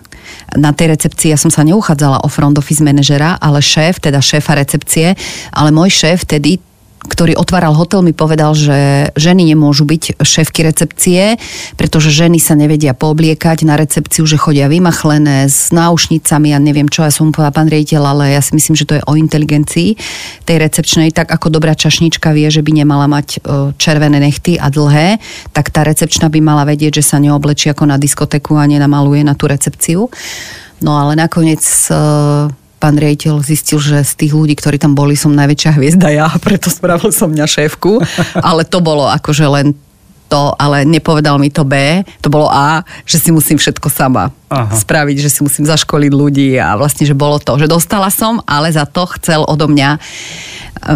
na 0.55 0.71
tej 0.77 0.93
recepcii, 0.93 1.33
ja 1.33 1.41
som 1.41 1.49
sa 1.49 1.65
neuchádzala 1.65 2.21
o 2.21 2.31
front 2.31 2.55
office 2.55 2.85
manažera, 2.85 3.35
ale 3.41 3.65
šéf, 3.65 3.97
teda 3.97 4.21
šéfa 4.21 4.55
recepcie, 4.55 5.17
ale 5.51 5.73
môj 5.73 5.89
šéf 5.89 6.23
tedy 6.29 6.61
ktorý 7.01 7.33
otváral 7.33 7.73
hotel, 7.73 8.05
mi 8.05 8.13
povedal, 8.13 8.53
že 8.53 9.09
ženy 9.17 9.53
nemôžu 9.53 9.89
byť 9.89 10.21
šéfky 10.21 10.61
recepcie, 10.61 11.41
pretože 11.73 12.13
ženy 12.13 12.37
sa 12.37 12.53
nevedia 12.53 12.93
poobliekať 12.93 13.65
na 13.65 13.73
recepciu, 13.73 14.29
že 14.29 14.37
chodia 14.37 14.69
vymachlené 14.69 15.49
s 15.49 15.73
náušnicami 15.73 16.53
a 16.53 16.61
neviem 16.61 16.85
čo, 16.85 17.01
ja 17.01 17.09
som 17.09 17.29
mu 17.29 17.31
povedala, 17.33 17.57
pán 17.57 17.73
riaditeľ, 17.73 18.01
ale 18.05 18.37
ja 18.37 18.41
si 18.45 18.53
myslím, 18.53 18.77
že 18.77 18.85
to 18.85 18.97
je 19.01 19.05
o 19.09 19.17
inteligencii 19.17 19.97
tej 20.45 20.57
recepčnej, 20.61 21.09
tak 21.09 21.33
ako 21.33 21.49
dobrá 21.49 21.73
čašnička 21.73 22.29
vie, 22.37 22.53
že 22.53 22.61
by 22.61 22.71
nemala 22.85 23.09
mať 23.09 23.27
e, 23.33 23.73
červené 23.81 24.21
nechty 24.21 24.61
a 24.61 24.69
dlhé, 24.69 25.17
tak 25.57 25.73
tá 25.73 25.81
recepčná 25.81 26.29
by 26.29 26.37
mala 26.37 26.69
vedieť, 26.69 27.01
že 27.01 27.07
sa 27.09 27.17
neoblečí 27.17 27.73
ako 27.73 27.89
na 27.89 27.97
diskotéku 27.97 28.61
a 28.61 28.69
nenamaluje 28.69 29.25
na 29.25 29.33
tú 29.33 29.49
recepciu. 29.49 30.05
No 30.81 30.97
ale 30.97 31.17
nakoniec 31.17 31.61
e, 31.89 31.93
pán 32.81 32.97
riaditeľ 32.97 33.45
zistil, 33.45 33.77
že 33.77 34.01
z 34.01 34.13
tých 34.25 34.33
ľudí, 34.33 34.57
ktorí 34.57 34.81
tam 34.81 34.97
boli, 34.97 35.13
som 35.13 35.29
najväčšia 35.37 35.77
hviezda 35.77 36.09
ja 36.09 36.25
preto 36.41 36.73
spravil 36.73 37.13
som 37.13 37.29
mňa 37.29 37.45
šéfku. 37.45 38.01
Ale 38.41 38.65
to 38.65 38.81
bolo 38.81 39.05
akože 39.05 39.45
len 39.45 39.77
to, 40.31 40.55
ale 40.55 40.87
nepovedal 40.87 41.35
mi 41.35 41.51
to 41.51 41.67
B, 41.67 42.07
to 42.23 42.31
bolo 42.31 42.47
A, 42.47 42.87
že 43.03 43.19
si 43.19 43.35
musím 43.35 43.59
všetko 43.59 43.91
sama 43.91 44.31
Aha. 44.47 44.71
spraviť, 44.71 45.27
že 45.27 45.27
si 45.27 45.39
musím 45.43 45.67
zaškoliť 45.67 46.11
ľudí 46.15 46.55
a 46.55 46.79
vlastne, 46.79 47.03
že 47.03 47.11
bolo 47.11 47.35
to, 47.35 47.59
že 47.59 47.67
dostala 47.67 48.07
som, 48.07 48.39
ale 48.47 48.71
za 48.71 48.87
to 48.87 49.03
chcel 49.19 49.43
odo 49.43 49.67
mňa 49.67 49.89
e, 49.91 49.99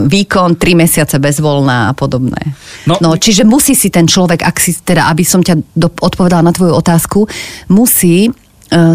výkon, 0.08 0.56
tri 0.56 0.71
mesiace 0.71 1.19
bezvolná 1.19 1.91
a 1.91 1.93
podobné. 1.93 2.56
No, 2.88 2.95
no 3.04 3.19
čiže 3.19 3.43
musí 3.43 3.76
si 3.76 3.91
ten 3.91 4.08
človek, 4.08 4.39
ak 4.39 4.56
si 4.56 4.71
teda, 4.71 5.12
aby 5.12 5.28
som 5.28 5.43
ťa 5.43 5.60
do, 5.76 5.91
odpovedala 5.91 6.39
na 6.39 6.56
tvoju 6.56 6.71
otázku, 6.71 7.28
musí 7.67 8.32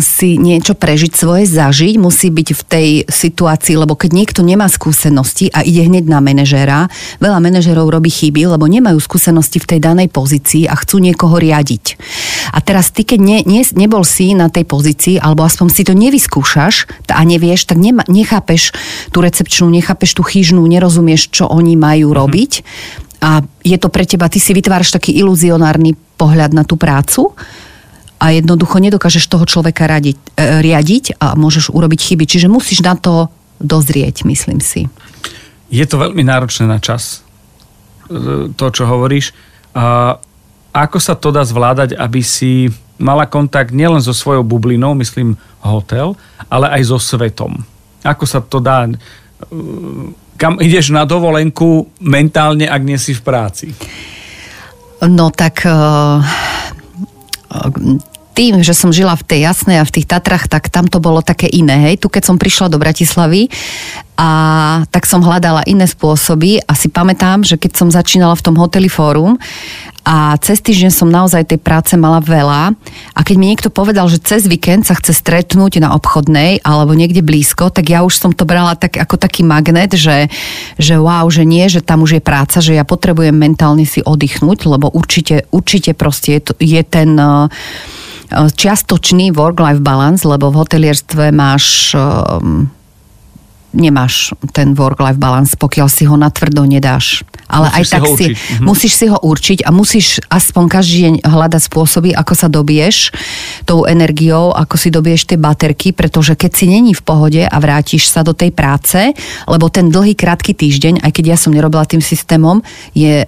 si 0.03 0.35
niečo 0.35 0.75
prežiť 0.75 1.13
svoje, 1.15 1.47
zažiť, 1.47 1.95
musí 1.97 2.29
byť 2.29 2.49
v 2.53 2.63
tej 2.67 2.89
situácii, 3.07 3.79
lebo 3.79 3.95
keď 3.95 4.11
niekto 4.11 4.41
nemá 4.43 4.67
skúsenosti 4.67 5.47
a 5.55 5.63
ide 5.63 5.87
hneď 5.87 6.11
na 6.11 6.19
manažéra, 6.19 6.91
veľa 7.23 7.39
manažérov 7.39 7.87
robí 7.87 8.11
chyby, 8.11 8.51
lebo 8.51 8.67
nemajú 8.67 8.99
skúsenosti 8.99 9.63
v 9.63 9.69
tej 9.71 9.81
danej 9.81 10.11
pozícii 10.11 10.67
a 10.67 10.75
chcú 10.75 10.99
niekoho 10.99 11.39
riadiť. 11.39 11.85
A 12.51 12.59
teraz 12.59 12.91
ty, 12.91 13.07
keď 13.07 13.21
ne, 13.23 13.39
ne, 13.47 13.63
nebol 13.79 14.03
si 14.03 14.35
na 14.35 14.51
tej 14.51 14.67
pozícii, 14.67 15.23
alebo 15.23 15.47
aspoň 15.47 15.69
si 15.71 15.83
to 15.87 15.95
nevyskúšaš 15.95 16.91
a 17.15 17.23
nevieš, 17.23 17.71
tak 17.71 17.79
nema, 17.79 18.03
nechápeš 18.11 18.75
tú 19.15 19.23
recepčnú, 19.23 19.71
nechápeš 19.71 20.19
tú 20.19 20.27
chyžnú, 20.27 20.67
nerozumieš, 20.67 21.31
čo 21.31 21.47
oni 21.47 21.79
majú 21.79 22.11
mm-hmm. 22.11 22.21
robiť. 22.21 22.53
A 23.21 23.45
je 23.63 23.77
to 23.77 23.93
pre 23.93 24.09
teba, 24.09 24.33
ty 24.33 24.41
si 24.41 24.51
vytváraš 24.57 24.97
taký 24.97 25.13
iluzionárny 25.15 25.93
pohľad 26.17 26.57
na 26.57 26.65
tú 26.65 26.81
prácu, 26.81 27.37
a 28.21 28.37
jednoducho 28.37 28.77
nedokážeš 28.77 29.25
toho 29.33 29.49
človeka 29.49 29.89
radiť, 29.89 30.17
e, 30.37 30.61
riadiť 30.61 31.17
a 31.17 31.33
môžeš 31.33 31.73
urobiť 31.73 32.01
chyby. 32.13 32.25
Čiže 32.29 32.53
musíš 32.53 32.85
na 32.85 32.93
to 32.93 33.33
dozrieť, 33.57 34.29
myslím 34.29 34.61
si. 34.61 34.93
Je 35.73 35.85
to 35.89 35.97
veľmi 35.97 36.21
náročné 36.21 36.69
na 36.69 36.77
čas, 36.77 37.25
e, 38.13 38.53
to, 38.53 38.67
čo 38.69 38.85
hovoríš. 38.85 39.33
A 39.73 40.21
ako 40.77 40.99
sa 41.01 41.17
to 41.17 41.33
dá 41.33 41.41
zvládať, 41.49 41.97
aby 41.97 42.21
si 42.21 42.69
mala 43.01 43.25
kontakt 43.25 43.73
nielen 43.73 44.05
so 44.05 44.13
svojou 44.13 44.45
bublinou, 44.45 44.93
myslím 45.01 45.41
hotel, 45.65 46.13
ale 46.53 46.69
aj 46.77 46.93
so 46.93 47.01
svetom? 47.01 47.65
Ako 48.05 48.29
sa 48.29 48.45
to 48.45 48.61
dá... 48.61 48.85
E, 48.85 48.93
kam 50.37 50.57
ideš 50.61 50.93
na 50.93 51.05
dovolenku 51.05 51.89
mentálne, 52.01 52.65
ak 52.65 52.81
nie 52.85 52.97
si 52.97 53.13
v 53.13 53.21
práci? 53.25 53.67
No 55.05 55.29
tak 55.33 55.69
tým, 58.41 58.65
že 58.65 58.73
som 58.73 58.89
žila 58.89 59.13
v 59.21 59.27
tej 59.29 59.41
Jasnej 59.45 59.77
a 59.77 59.85
v 59.85 60.01
tých 60.01 60.09
Tatrach, 60.09 60.49
tak 60.49 60.73
tam 60.73 60.89
to 60.89 60.97
bolo 60.97 61.21
také 61.21 61.45
iné. 61.45 61.93
Hej. 61.93 62.01
Tu 62.01 62.09
keď 62.09 62.25
som 62.25 62.41
prišla 62.41 62.73
do 62.73 62.81
Bratislavy, 62.81 63.53
a 64.21 64.29
tak 64.93 65.09
som 65.09 65.25
hľadala 65.25 65.65
iné 65.65 65.89
spôsoby 65.89 66.61
a 66.69 66.77
si 66.77 66.93
pamätám, 66.93 67.41
že 67.41 67.57
keď 67.57 67.73
som 67.73 67.89
začínala 67.89 68.37
v 68.37 68.45
tom 68.45 68.53
hoteli 68.61 68.93
Fórum 68.93 69.41
a 70.05 70.37
cez 70.45 70.61
týždeň 70.61 70.93
som 70.93 71.09
naozaj 71.09 71.49
tej 71.49 71.57
práce 71.57 71.97
mala 71.97 72.21
veľa 72.21 72.77
a 73.17 73.21
keď 73.25 73.37
mi 73.41 73.49
niekto 73.49 73.73
povedal, 73.73 74.13
že 74.13 74.21
cez 74.21 74.45
víkend 74.45 74.85
sa 74.85 74.93
chce 74.93 75.17
stretnúť 75.17 75.81
na 75.81 75.97
obchodnej 75.97 76.61
alebo 76.61 76.93
niekde 76.93 77.25
blízko, 77.25 77.73
tak 77.73 77.89
ja 77.89 78.05
už 78.05 78.13
som 78.13 78.37
to 78.37 78.45
brala 78.45 78.77
tak, 78.77 79.01
ako 79.01 79.17
taký 79.17 79.41
magnet, 79.41 79.97
že, 79.97 80.29
že 80.77 81.01
wow, 81.01 81.25
že 81.33 81.49
nie, 81.49 81.65
že 81.73 81.81
tam 81.81 82.05
už 82.05 82.21
je 82.21 82.23
práca, 82.25 82.61
že 82.61 82.77
ja 82.77 82.85
potrebujem 82.85 83.33
mentálne 83.33 83.89
si 83.89 84.05
oddychnúť, 84.05 84.69
lebo 84.69 84.93
určite, 84.93 85.49
určite 85.49 85.97
proste 85.97 86.37
je, 86.37 86.41
to, 86.45 86.53
je 86.61 86.81
ten 86.85 87.17
uh, 87.17 87.49
čiastočný 88.31 89.35
work-life 89.35 89.83
balance, 89.83 90.23
lebo 90.23 90.55
v 90.55 90.59
hotelierstve 90.63 91.35
máš 91.35 91.95
um, 91.95 92.71
nemáš 93.71 94.35
ten 94.51 94.75
work-life 94.75 95.19
balance, 95.19 95.55
pokiaľ 95.55 95.89
si 95.91 96.07
ho 96.07 96.19
natvrdo 96.19 96.67
nedáš. 96.67 97.23
Ale 97.51 97.67
Musíš 97.67 97.79
aj 97.79 97.85
si 97.85 97.91
tak 97.91 98.03
si. 98.07 98.27
Mhm. 98.31 98.63
musíš 98.63 98.93
si 98.95 99.07
ho 99.11 99.19
určiť 99.19 99.59
a 99.67 99.71
musíš 99.75 100.07
aspoň 100.31 100.65
každý 100.71 100.97
deň 101.03 101.15
hľadať 101.27 101.63
spôsoby, 101.67 102.11
ako 102.15 102.33
sa 102.39 102.47
dobiješ 102.47 103.11
tou 103.67 103.87
energiou, 103.91 104.55
ako 104.55 104.75
si 104.79 104.89
dobiješ 104.95 105.35
tie 105.35 105.39
baterky, 105.39 105.91
pretože 105.91 106.39
keď 106.39 106.51
si 106.55 106.71
není 106.71 106.95
v 106.95 107.03
pohode 107.03 107.43
a 107.43 107.57
vrátiš 107.59 108.07
sa 108.07 108.23
do 108.23 108.31
tej 108.31 108.55
práce, 108.55 109.15
lebo 109.51 109.67
ten 109.67 109.91
dlhý, 109.91 110.15
krátky 110.15 110.55
týždeň, 110.55 111.03
aj 111.03 111.11
keď 111.11 111.25
ja 111.35 111.37
som 111.39 111.51
nerobila 111.51 111.87
tým 111.87 112.03
systémom, 112.03 112.63
je 112.95 113.25
e, 113.25 113.27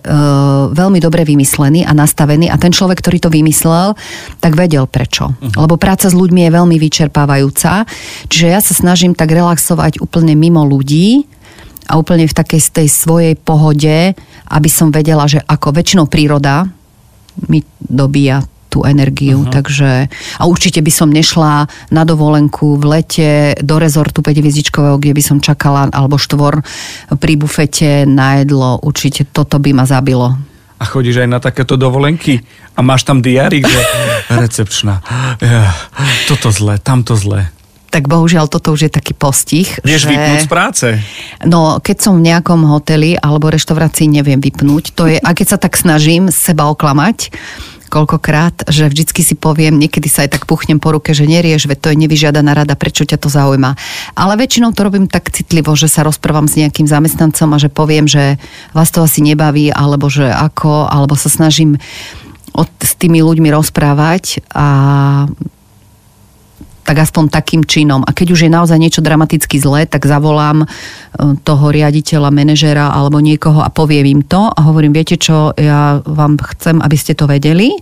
veľmi 0.71 0.99
dobre 1.03 1.27
vymyslený 1.27 1.83
a 1.83 1.93
nastavený 1.95 2.47
a 2.51 2.57
ten 2.59 2.71
človek, 2.71 3.03
ktorý 3.03 3.19
to 3.23 3.31
vymyslel, 3.31 3.99
tak 4.39 4.55
vedel 4.55 4.87
prečo. 4.87 5.35
Uh-huh. 5.35 5.67
Lebo 5.67 5.75
práca 5.79 6.07
s 6.07 6.15
ľuďmi 6.15 6.47
je 6.47 6.51
veľmi 6.55 6.77
vyčerpávajúca, 6.79 7.87
čiže 8.31 8.47
ja 8.47 8.61
sa 8.63 8.75
snažím 8.75 9.19
tak 9.19 9.35
relaxovať 9.35 9.99
úplne 10.03 10.32
mimo 10.35 10.65
ľudí, 10.67 11.27
a 11.93 11.99
úplne 11.99 12.25
v 12.31 12.37
takej 12.37 12.61
tej 12.73 12.89
svojej 12.89 13.35
pohode, 13.35 14.15
aby 14.49 14.69
som 14.71 14.95
vedela, 14.95 15.27
že 15.27 15.43
ako 15.43 15.75
väčšinou 15.75 16.07
príroda 16.07 16.69
mi 17.49 17.65
dobíja 17.81 18.45
tú 18.73 18.89
energiu, 18.89 19.45
uh-huh. 19.45 19.53
takže 19.53 20.09
a 20.41 20.43
určite 20.49 20.81
by 20.81 20.89
som 20.89 21.13
nešla 21.13 21.69
na 21.93 22.03
dovolenku 22.09 22.81
v 22.81 22.85
lete 22.89 23.29
do 23.61 23.77
rezortu 23.77 24.25
5 24.25 24.33
kde 24.97 25.13
by 25.13 25.21
som 25.21 25.45
čakala, 25.45 25.93
alebo 25.93 26.17
štvor 26.17 26.65
pri 27.21 27.37
bufete 27.37 28.09
na 28.09 28.41
jedlo, 28.41 28.81
určite 28.81 29.29
toto 29.29 29.61
by 29.61 29.77
ma 29.77 29.85
zabilo. 29.85 30.33
A 30.81 30.89
chodíš 30.89 31.21
aj 31.21 31.29
na 31.29 31.39
takéto 31.39 31.77
dovolenky 31.77 32.41
a 32.73 32.81
máš 32.81 33.05
tam 33.05 33.21
diárik, 33.21 33.69
že 33.69 33.81
recepčná. 34.43 35.05
Toto 36.25 36.49
zle, 36.49 36.81
tamto 36.81 37.13
zle. 37.13 37.53
Tak 37.93 38.09
bohužiaľ 38.09 38.49
toto 38.49 38.73
už 38.73 38.89
je 38.89 38.91
taký 38.91 39.13
postih. 39.13 39.69
Vieš 39.85 40.09
že... 40.09 40.17
vypnúť 40.17 40.41
z 40.41 40.49
práce? 40.49 40.87
No, 41.45 41.77
keď 41.77 41.97
som 42.01 42.17
v 42.17 42.33
nejakom 42.33 42.65
hoteli 42.65 43.21
alebo 43.21 43.53
reštaurácii, 43.53 44.09
neviem 44.09 44.41
vypnúť. 44.41 44.97
To 44.97 45.05
je, 45.05 45.21
a 45.21 45.31
keď 45.37 45.47
sa 45.53 45.59
tak 45.61 45.77
snažím 45.77 46.33
seba 46.33 46.73
oklamať, 46.73 47.29
koľkokrát, 47.93 48.73
že 48.73 48.89
vždycky 48.89 49.21
si 49.21 49.37
poviem, 49.37 49.77
niekedy 49.77 50.09
sa 50.09 50.25
aj 50.25 50.41
tak 50.41 50.49
puchnem 50.49 50.81
po 50.81 50.97
ruke, 50.97 51.13
že 51.13 51.29
nerieš, 51.29 51.69
veď 51.69 51.79
to 51.85 51.89
je 51.93 52.01
nevyžiadaná 52.01 52.57
rada, 52.57 52.73
prečo 52.73 53.05
ťa 53.05 53.21
to 53.21 53.29
zaujíma. 53.29 53.77
Ale 54.17 54.41
väčšinou 54.41 54.73
to 54.73 54.89
robím 54.89 55.05
tak 55.13 55.29
citlivo, 55.29 55.77
že 55.77 55.93
sa 55.93 56.01
rozprávam 56.01 56.49
s 56.49 56.57
nejakým 56.57 56.89
zamestnancom 56.89 57.53
a 57.53 57.61
že 57.61 57.69
poviem, 57.69 58.09
že 58.09 58.41
vás 58.73 58.89
to 58.89 59.05
asi 59.05 59.21
nebaví, 59.21 59.69
alebo 59.69 60.09
že 60.09 60.33
ako, 60.33 60.89
alebo 60.89 61.13
sa 61.21 61.29
snažím 61.29 61.77
od, 62.57 62.73
s 62.81 62.97
tými 62.97 63.21
ľuďmi 63.21 63.53
rozprávať 63.53 64.41
a 64.57 64.67
tak 66.93 67.09
aspoň 67.09 67.33
takým 67.33 67.65
činom. 67.65 68.05
A 68.05 68.13
keď 68.13 68.37
už 68.37 68.45
je 68.45 68.53
naozaj 68.53 68.77
niečo 68.77 69.01
dramaticky 69.01 69.57
zlé, 69.57 69.89
tak 69.89 70.05
zavolám 70.05 70.61
e, 70.61 70.67
toho 71.41 71.73
riaditeľa, 71.73 72.29
manažera 72.29 72.93
alebo 72.93 73.17
niekoho 73.17 73.65
a 73.65 73.73
poviem 73.73 74.21
im 74.21 74.21
to 74.21 74.53
a 74.53 74.61
hovorím, 74.61 74.93
viete 74.93 75.17
čo, 75.17 75.57
ja 75.57 76.05
vám 76.05 76.37
chcem, 76.53 76.85
aby 76.85 76.97
ste 77.01 77.17
to 77.17 77.25
vedeli, 77.25 77.73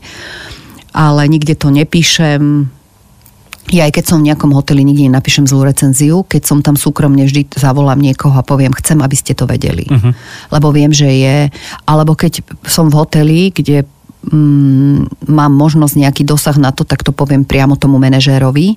ale 0.94 1.26
nikde 1.26 1.58
to 1.58 1.74
nepíšem. 1.74 2.70
Ja 3.74 3.90
aj 3.90 3.98
keď 3.98 4.04
som 4.14 4.22
v 4.22 4.30
nejakom 4.30 4.54
hoteli, 4.54 4.86
nikde 4.86 5.10
nenapíšem 5.10 5.50
zlú 5.50 5.66
recenziu, 5.66 6.22
keď 6.22 6.46
som 6.46 6.62
tam 6.62 6.78
súkromne 6.78 7.26
vždy 7.26 7.50
zavolám 7.58 7.98
niekoho 7.98 8.38
a 8.38 8.46
poviem, 8.46 8.70
chcem, 8.78 9.02
aby 9.02 9.18
ste 9.18 9.34
to 9.34 9.42
vedeli. 9.42 9.90
Uh-huh. 9.90 10.14
Lebo 10.54 10.70
viem, 10.70 10.94
že 10.94 11.10
je, 11.10 11.50
alebo 11.82 12.14
keď 12.14 12.46
som 12.62 12.86
v 12.86 12.94
hoteli, 12.94 13.50
kde 13.50 13.82
mm, 14.26 15.28
mám 15.30 15.52
možnosť 15.52 15.94
nejaký 15.96 16.22
dosah 16.24 16.56
na 16.60 16.70
to, 16.74 16.84
tak 16.84 17.04
to 17.06 17.12
poviem 17.14 17.44
priamo 17.44 17.76
tomu 17.76 17.96
manažérovi, 17.96 18.76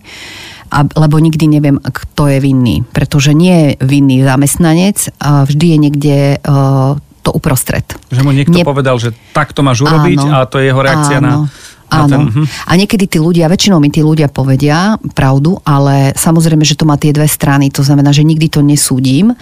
a, 0.73 0.87
lebo 0.97 1.21
nikdy 1.21 1.45
neviem, 1.45 1.77
kto 1.77 2.31
je 2.31 2.37
vinný. 2.41 2.81
Pretože 2.95 3.37
nie 3.37 3.77
je 3.77 3.85
vinný 3.85 4.25
zamestnanec, 4.25 5.13
a 5.21 5.45
vždy 5.45 5.65
je 5.69 5.77
niekde 5.77 6.17
uh, 6.41 6.97
to 7.23 7.29
uprostred. 7.31 7.85
Že 8.09 8.21
mu 8.25 8.35
niekto 8.35 8.57
Nie- 8.57 8.67
povedal, 8.67 8.99
že 8.99 9.15
takto 9.31 9.63
máš 9.63 9.85
urobiť 9.85 10.19
Áno. 10.25 10.33
a 10.33 10.37
to 10.49 10.59
je 10.59 10.73
jeho 10.73 10.81
reakcia 10.81 11.23
na, 11.23 11.47
Áno. 11.89 12.07
ten... 12.07 12.21
Mhm. 12.29 12.43
A 12.69 12.71
niekedy 12.79 13.05
tí 13.09 13.17
ľudia, 13.19 13.51
väčšinou 13.51 13.81
mi 13.81 13.89
tí 13.91 13.99
ľudia 13.99 14.31
povedia 14.31 14.95
pravdu, 15.17 15.59
ale 15.65 16.15
samozrejme, 16.15 16.63
že 16.63 16.77
to 16.77 16.87
má 16.87 16.95
tie 16.95 17.11
dve 17.11 17.27
strany. 17.27 17.73
To 17.73 17.83
znamená, 17.83 18.13
že 18.13 18.27
nikdy 18.27 18.47
to 18.47 18.61
nesúdim 18.63 19.35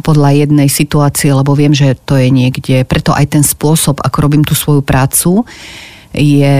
podľa 0.00 0.46
jednej 0.46 0.68
situácie, 0.70 1.32
lebo 1.34 1.52
viem, 1.52 1.74
že 1.74 1.98
to 2.06 2.16
je 2.16 2.28
niekde. 2.30 2.84
Preto 2.86 3.12
aj 3.12 3.26
ten 3.38 3.44
spôsob, 3.44 4.00
ako 4.00 4.16
robím 4.20 4.44
tú 4.46 4.54
svoju 4.56 4.80
prácu, 4.80 5.44
je 6.10 6.58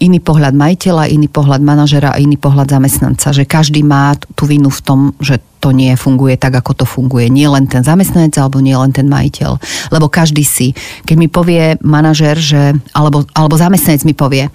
iný 0.00 0.18
pohľad 0.18 0.54
majiteľa, 0.54 1.10
iný 1.10 1.30
pohľad 1.30 1.62
manažera 1.62 2.14
a 2.14 2.20
iný 2.20 2.34
pohľad 2.34 2.70
zamestnanca. 2.70 3.30
Že 3.30 3.44
každý 3.46 3.80
má 3.86 4.18
tú 4.34 4.46
vinu 4.50 4.70
v 4.70 4.80
tom, 4.82 5.00
že 5.22 5.38
to 5.62 5.70
nie 5.72 5.94
funguje 5.96 6.36
tak, 6.36 6.54
ako 6.60 6.84
to 6.84 6.84
funguje. 6.84 7.30
Nie 7.30 7.48
len 7.48 7.64
ten 7.70 7.80
zamestnanec 7.80 8.36
alebo 8.36 8.60
nie 8.60 8.76
len 8.76 8.92
ten 8.92 9.06
majiteľ. 9.08 9.56
Lebo 9.94 10.12
každý 10.12 10.42
si. 10.42 10.76
Keď 11.08 11.16
mi 11.16 11.28
povie 11.30 11.80
manažer, 11.80 12.36
že, 12.36 12.76
alebo, 12.92 13.24
alebo 13.32 13.54
zamestnanec 13.56 14.02
mi 14.04 14.12
povie, 14.12 14.50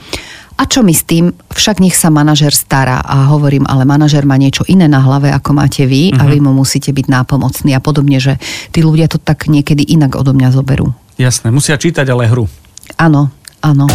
a 0.59 0.67
čo 0.67 0.83
mi 0.83 0.91
s 0.91 1.07
tým? 1.07 1.31
Však 1.31 1.79
nech 1.79 1.95
sa 1.95 2.11
manažer 2.11 2.51
stará. 2.51 2.99
A 2.99 3.31
hovorím, 3.31 3.63
ale 3.63 3.87
manažer 3.87 4.27
má 4.27 4.35
niečo 4.35 4.67
iné 4.67 4.91
na 4.91 4.99
hlave, 4.99 5.31
ako 5.31 5.55
máte 5.55 5.87
vy 5.87 6.11
a 6.19 6.27
vy 6.27 6.43
mu 6.43 6.51
musíte 6.51 6.91
byť 6.91 7.07
nápomocní 7.07 7.71
a 7.71 7.79
podobne, 7.79 8.19
že 8.19 8.35
tí 8.75 8.83
ľudia 8.83 9.07
to 9.07 9.23
tak 9.23 9.47
niekedy 9.47 9.87
inak 9.87 10.19
odo 10.19 10.35
mňa 10.35 10.51
zoberú. 10.51 10.91
Jasné, 11.15 11.47
musia 11.55 11.79
čítať 11.79 12.03
ale 12.11 12.27
hru. 12.27 12.51
Áno, 12.99 13.31
áno. 13.59 13.85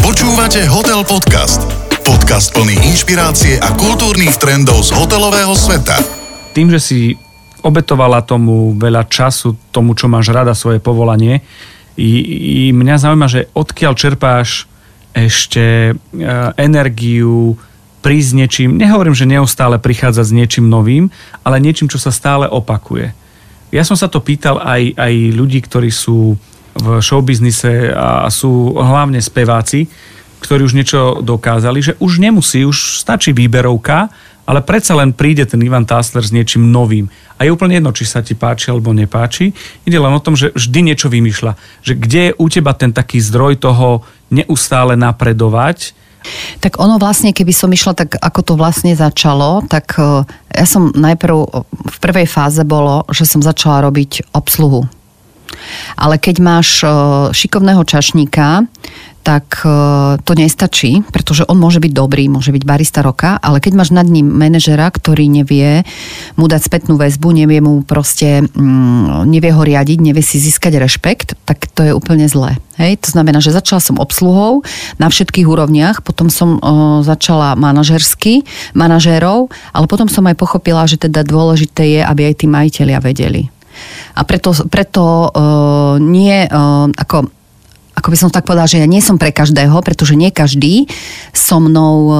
Počúvate 0.00 0.64
Hotel 0.68 1.04
Podcast. 1.04 1.60
Podcast 2.04 2.52
plný 2.56 2.76
inšpirácie 2.88 3.60
a 3.60 3.72
kultúrnych 3.76 4.36
trendov 4.40 4.84
z 4.84 4.96
hotelového 4.96 5.52
sveta. 5.52 5.96
Tým, 6.56 6.72
že 6.72 6.80
si 6.80 7.00
obetovala 7.64 8.24
tomu 8.24 8.76
veľa 8.76 9.08
času, 9.08 9.56
tomu, 9.72 9.96
čo 9.96 10.08
máš 10.08 10.32
rada, 10.32 10.52
svoje 10.56 10.80
povolanie, 10.80 11.44
i, 11.94 12.10
i 12.68 12.74
mňa 12.74 12.96
zaujíma, 13.00 13.28
že 13.28 13.48
odkiaľ 13.54 13.92
čerpáš 13.94 14.66
ešte 15.14 15.94
e, 15.94 15.94
energiu 16.58 17.54
prísť 18.02 18.28
s 18.28 18.36
niečím, 18.36 18.70
nehovorím, 18.76 19.16
že 19.16 19.30
neustále 19.30 19.80
prichádza 19.80 20.26
s 20.26 20.34
niečím 20.34 20.68
novým, 20.68 21.08
ale 21.46 21.62
niečím, 21.62 21.88
čo 21.88 21.96
sa 21.96 22.12
stále 22.12 22.50
opakuje. 22.50 23.14
Ja 23.72 23.86
som 23.86 23.96
sa 23.96 24.10
to 24.10 24.20
pýtal 24.20 24.60
aj, 24.60 24.96
aj 24.98 25.12
ľudí, 25.32 25.62
ktorí 25.64 25.88
sú 25.88 26.36
v 26.74 26.98
showbiznise 26.98 27.94
a 27.94 28.26
sú 28.30 28.74
hlavne 28.74 29.22
speváci, 29.22 29.86
ktorí 30.42 30.66
už 30.66 30.76
niečo 30.76 31.00
dokázali, 31.24 31.80
že 31.80 31.92
už 32.02 32.20
nemusí, 32.20 32.66
už 32.68 33.00
stačí 33.00 33.32
výberovka, 33.32 34.12
ale 34.44 34.60
predsa 34.60 34.92
len 34.92 35.16
príde 35.16 35.48
ten 35.48 35.62
Ivan 35.64 35.88
Tassler 35.88 36.20
s 36.20 36.34
niečím 36.34 36.68
novým. 36.68 37.08
A 37.40 37.48
je 37.48 37.54
úplne 37.54 37.80
jedno, 37.80 37.96
či 37.96 38.04
sa 38.04 38.20
ti 38.20 38.36
páči 38.36 38.68
alebo 38.68 38.92
nepáči. 38.92 39.56
Ide 39.88 39.96
len 39.96 40.12
o 40.12 40.20
tom, 40.20 40.36
že 40.36 40.52
vždy 40.52 40.92
niečo 40.92 41.08
vymýšľa. 41.08 41.56
Že 41.80 41.92
kde 41.96 42.20
je 42.28 42.36
u 42.36 42.46
teba 42.52 42.76
ten 42.76 42.92
taký 42.92 43.24
zdroj 43.24 43.64
toho 43.64 44.04
neustále 44.28 44.94
napredovať, 45.00 45.96
Tak 46.60 46.80
ono 46.80 46.96
vlastne, 46.96 47.36
keby 47.36 47.52
som 47.52 47.68
išla 47.68 47.92
tak, 47.92 48.16
ako 48.16 48.40
to 48.40 48.54
vlastne 48.56 48.96
začalo, 48.96 49.60
tak 49.68 49.92
e, 50.00 50.24
ja 50.56 50.64
som 50.64 50.88
najprv, 50.88 51.36
v 51.68 51.96
prvej 52.00 52.24
fáze 52.24 52.64
bolo, 52.64 53.04
že 53.12 53.28
som 53.28 53.44
začala 53.44 53.84
robiť 53.84 54.32
obsluhu. 54.32 54.88
Ale 55.94 56.18
keď 56.18 56.36
máš 56.42 56.68
šikovného 57.32 57.82
čašníka, 57.86 58.66
tak 59.24 59.64
to 60.20 60.32
nestačí, 60.36 61.00
pretože 61.08 61.48
on 61.48 61.56
môže 61.56 61.80
byť 61.80 61.92
dobrý, 61.96 62.28
môže 62.28 62.52
byť 62.52 62.62
barista 62.68 63.00
roka, 63.00 63.40
ale 63.40 63.56
keď 63.56 63.72
máš 63.72 63.90
nad 63.90 64.04
ním 64.04 64.28
manažera, 64.28 64.84
ktorý 64.92 65.32
nevie 65.32 65.80
mu 66.36 66.44
dať 66.44 66.60
spätnú 66.60 67.00
väzbu, 67.00 67.32
nevie 67.32 67.64
mu 67.64 67.80
proste, 67.80 68.44
mm, 68.44 69.24
nevie 69.24 69.48
ho 69.48 69.64
riadiť, 69.64 69.98
nevie 70.04 70.20
si 70.20 70.36
získať 70.36 70.76
rešpekt, 70.76 71.40
tak 71.48 71.72
to 71.72 71.88
je 71.88 71.96
úplne 71.96 72.28
zlé. 72.28 72.60
Hej? 72.76 73.00
To 73.08 73.16
znamená, 73.16 73.40
že 73.40 73.56
začala 73.56 73.80
som 73.80 73.96
obsluhou 73.96 74.60
na 75.00 75.08
všetkých 75.08 75.48
úrovniach, 75.48 76.04
potom 76.04 76.28
som 76.28 76.60
začala 77.00 77.56
manažersky, 77.56 78.44
manažérov, 78.76 79.48
ale 79.72 79.88
potom 79.88 80.04
som 80.04 80.28
aj 80.28 80.36
pochopila, 80.36 80.84
že 80.84 81.00
teda 81.00 81.24
dôležité 81.24 81.96
je, 81.96 82.00
aby 82.04 82.28
aj 82.28 82.44
tí 82.44 82.46
majiteľia 82.46 83.00
vedeli. 83.00 83.53
A 84.14 84.22
preto, 84.22 84.54
preto 84.70 85.30
uh, 85.30 85.98
nie 85.98 86.46
uh, 86.46 86.86
ako 86.94 87.28
ako 87.94 88.10
by 88.10 88.18
som 88.18 88.30
tak 88.34 88.44
povedala, 88.44 88.66
že 88.66 88.82
ja 88.82 88.90
nie 88.90 88.98
som 88.98 89.16
pre 89.16 89.30
každého, 89.30 89.78
pretože 89.80 90.18
nie 90.18 90.34
každý 90.34 90.90
so 91.30 91.62
mnou 91.62 92.10
um, 92.10 92.14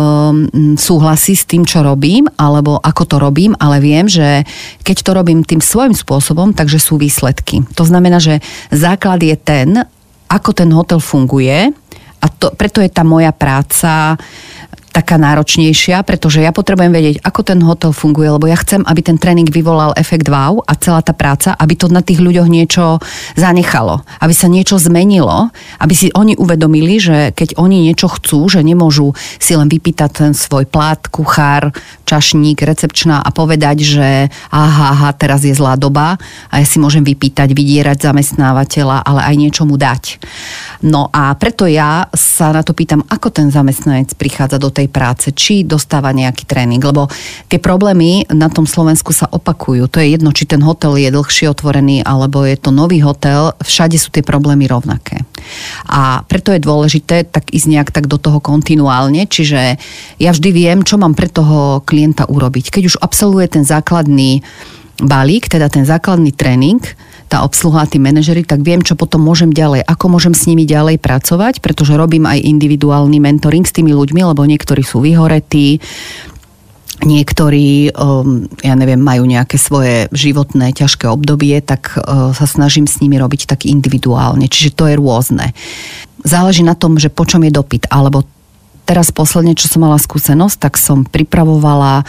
súhlasí 0.78 1.34
s 1.34 1.44
tým, 1.44 1.66
čo 1.66 1.82
robím, 1.82 2.30
alebo 2.38 2.78
ako 2.78 3.02
to 3.04 3.16
robím, 3.18 3.58
ale 3.58 3.82
viem, 3.82 4.06
že 4.06 4.46
keď 4.86 4.96
to 5.02 5.10
robím 5.12 5.42
tým 5.42 5.58
svojím 5.58 5.92
spôsobom, 5.92 6.54
takže 6.54 6.78
sú 6.78 6.94
výsledky. 6.96 7.66
To 7.74 7.82
znamená, 7.82 8.22
že 8.22 8.38
základ 8.70 9.20
je 9.26 9.34
ten, 9.34 9.82
ako 10.30 10.50
ten 10.54 10.70
hotel 10.70 11.02
funguje 11.02 11.74
a 12.22 12.26
to, 12.30 12.54
preto 12.56 12.80
je 12.80 12.88
tá 12.88 13.02
moja 13.04 13.34
práca 13.34 14.16
taká 14.94 15.18
náročnejšia, 15.18 16.06
pretože 16.06 16.38
ja 16.38 16.54
potrebujem 16.54 16.94
vedieť, 16.94 17.16
ako 17.26 17.40
ten 17.42 17.58
hotel 17.66 17.90
funguje, 17.90 18.30
lebo 18.30 18.46
ja 18.46 18.54
chcem, 18.54 18.86
aby 18.86 19.02
ten 19.02 19.18
tréning 19.18 19.50
vyvolal 19.50 19.90
efekt 19.98 20.30
wow 20.30 20.62
a 20.62 20.78
celá 20.78 21.02
tá 21.02 21.10
práca, 21.10 21.58
aby 21.58 21.74
to 21.74 21.90
na 21.90 21.98
tých 21.98 22.22
ľuďoch 22.22 22.46
niečo 22.46 23.02
zanechalo, 23.34 24.06
aby 24.22 24.30
sa 24.30 24.46
niečo 24.46 24.78
zmenilo, 24.78 25.50
aby 25.82 25.94
si 25.98 26.14
oni 26.14 26.38
uvedomili, 26.38 27.02
že 27.02 27.34
keď 27.34 27.58
oni 27.58 27.90
niečo 27.90 28.06
chcú, 28.06 28.46
že 28.46 28.62
nemôžu 28.62 29.10
si 29.42 29.58
len 29.58 29.66
vypýtať 29.66 30.10
ten 30.14 30.30
svoj 30.30 30.70
plát, 30.70 31.10
kuchár, 31.10 31.74
čašník, 32.04 32.60
recepčná 32.60 33.20
a 33.20 33.28
povedať, 33.32 33.76
že 33.82 34.08
aha, 34.52 34.86
aha, 34.92 35.10
teraz 35.16 35.42
je 35.42 35.56
zlá 35.56 35.74
doba 35.74 36.20
a 36.52 36.54
ja 36.60 36.66
si 36.68 36.76
môžem 36.78 37.02
vypýtať, 37.02 37.56
vydierať 37.56 38.04
zamestnávateľa, 38.04 39.02
ale 39.02 39.20
aj 39.24 39.34
niečo 39.40 39.62
mu 39.64 39.80
dať. 39.80 40.20
No 40.84 41.08
a 41.10 41.32
preto 41.34 41.64
ja 41.64 42.06
sa 42.12 42.52
na 42.52 42.60
to 42.60 42.76
pýtam, 42.76 43.00
ako 43.08 43.32
ten 43.32 43.48
zamestnanec 43.48 44.12
prichádza 44.14 44.60
do 44.60 44.68
tej 44.68 44.92
práce, 44.92 45.32
či 45.32 45.64
dostáva 45.64 46.12
nejaký 46.12 46.44
tréning, 46.44 46.80
lebo 46.84 47.08
tie 47.48 47.56
problémy 47.56 48.28
na 48.28 48.52
tom 48.52 48.68
Slovensku 48.68 49.16
sa 49.16 49.24
opakujú. 49.32 49.88
To 49.88 49.98
je 49.98 50.12
jedno, 50.12 50.36
či 50.36 50.44
ten 50.44 50.60
hotel 50.60 51.00
je 51.00 51.08
dlhšie 51.08 51.48
otvorený, 51.48 52.04
alebo 52.04 52.44
je 52.44 52.60
to 52.60 52.68
nový 52.68 53.00
hotel, 53.00 53.56
všade 53.64 53.96
sú 53.96 54.12
tie 54.12 54.20
problémy 54.20 54.68
rovnaké. 54.68 55.24
A 55.88 56.24
preto 56.24 56.52
je 56.52 56.60
dôležité 56.60 57.24
tak 57.24 57.52
ísť 57.52 57.68
nejak 57.68 57.88
tak 57.92 58.08
do 58.08 58.20
toho 58.20 58.40
kontinuálne, 58.40 59.24
čiže 59.24 59.80
ja 60.20 60.30
vždy 60.32 60.50
viem, 60.52 60.78
čo 60.84 61.00
mám 61.00 61.16
pre 61.16 61.28
toho 61.28 61.80
klienta 61.80 61.93
urobiť. 62.26 62.74
Keď 62.74 62.82
už 62.90 62.96
absolvuje 63.00 63.46
ten 63.46 63.62
základný 63.62 64.42
balík, 65.02 65.50
teda 65.50 65.66
ten 65.70 65.82
základný 65.82 66.30
tréning, 66.34 66.78
tá 67.26 67.42
obsluha, 67.42 67.88
tí 67.88 67.98
manažery, 67.98 68.46
tak 68.46 68.62
viem, 68.62 68.84
čo 68.84 68.94
potom 68.94 69.24
môžem 69.24 69.50
ďalej, 69.50 69.82
ako 69.82 70.06
môžem 70.12 70.34
s 70.36 70.46
nimi 70.46 70.68
ďalej 70.68 71.02
pracovať, 71.02 71.58
pretože 71.64 71.98
robím 71.98 72.30
aj 72.30 72.38
individuálny 72.46 73.18
mentoring 73.18 73.66
s 73.66 73.74
tými 73.74 73.90
ľuďmi, 73.90 74.22
lebo 74.22 74.46
niektorí 74.46 74.86
sú 74.86 75.02
vyhoretí, 75.02 75.82
niektorí, 77.02 77.90
um, 77.90 78.46
ja 78.62 78.78
neviem, 78.78 79.02
majú 79.02 79.26
nejaké 79.26 79.58
svoje 79.58 80.06
životné 80.14 80.70
ťažké 80.78 81.10
obdobie, 81.10 81.58
tak 81.58 81.98
uh, 81.98 82.30
sa 82.30 82.46
snažím 82.46 82.86
s 82.86 83.02
nimi 83.02 83.18
robiť 83.18 83.50
tak 83.50 83.66
individuálne. 83.66 84.46
Čiže 84.46 84.70
to 84.78 84.86
je 84.86 84.94
rôzne. 84.94 85.50
Záleží 86.22 86.62
na 86.62 86.78
tom, 86.78 86.96
že 86.96 87.10
po 87.10 87.26
čom 87.26 87.42
je 87.42 87.52
dopyt. 87.52 87.90
Alebo 87.90 88.22
teraz 88.84 89.10
posledne, 89.10 89.56
čo 89.56 89.68
som 89.68 89.84
mala 89.84 89.96
skúsenosť, 90.00 90.56
tak 90.60 90.74
som 90.76 91.08
pripravovala 91.08 92.04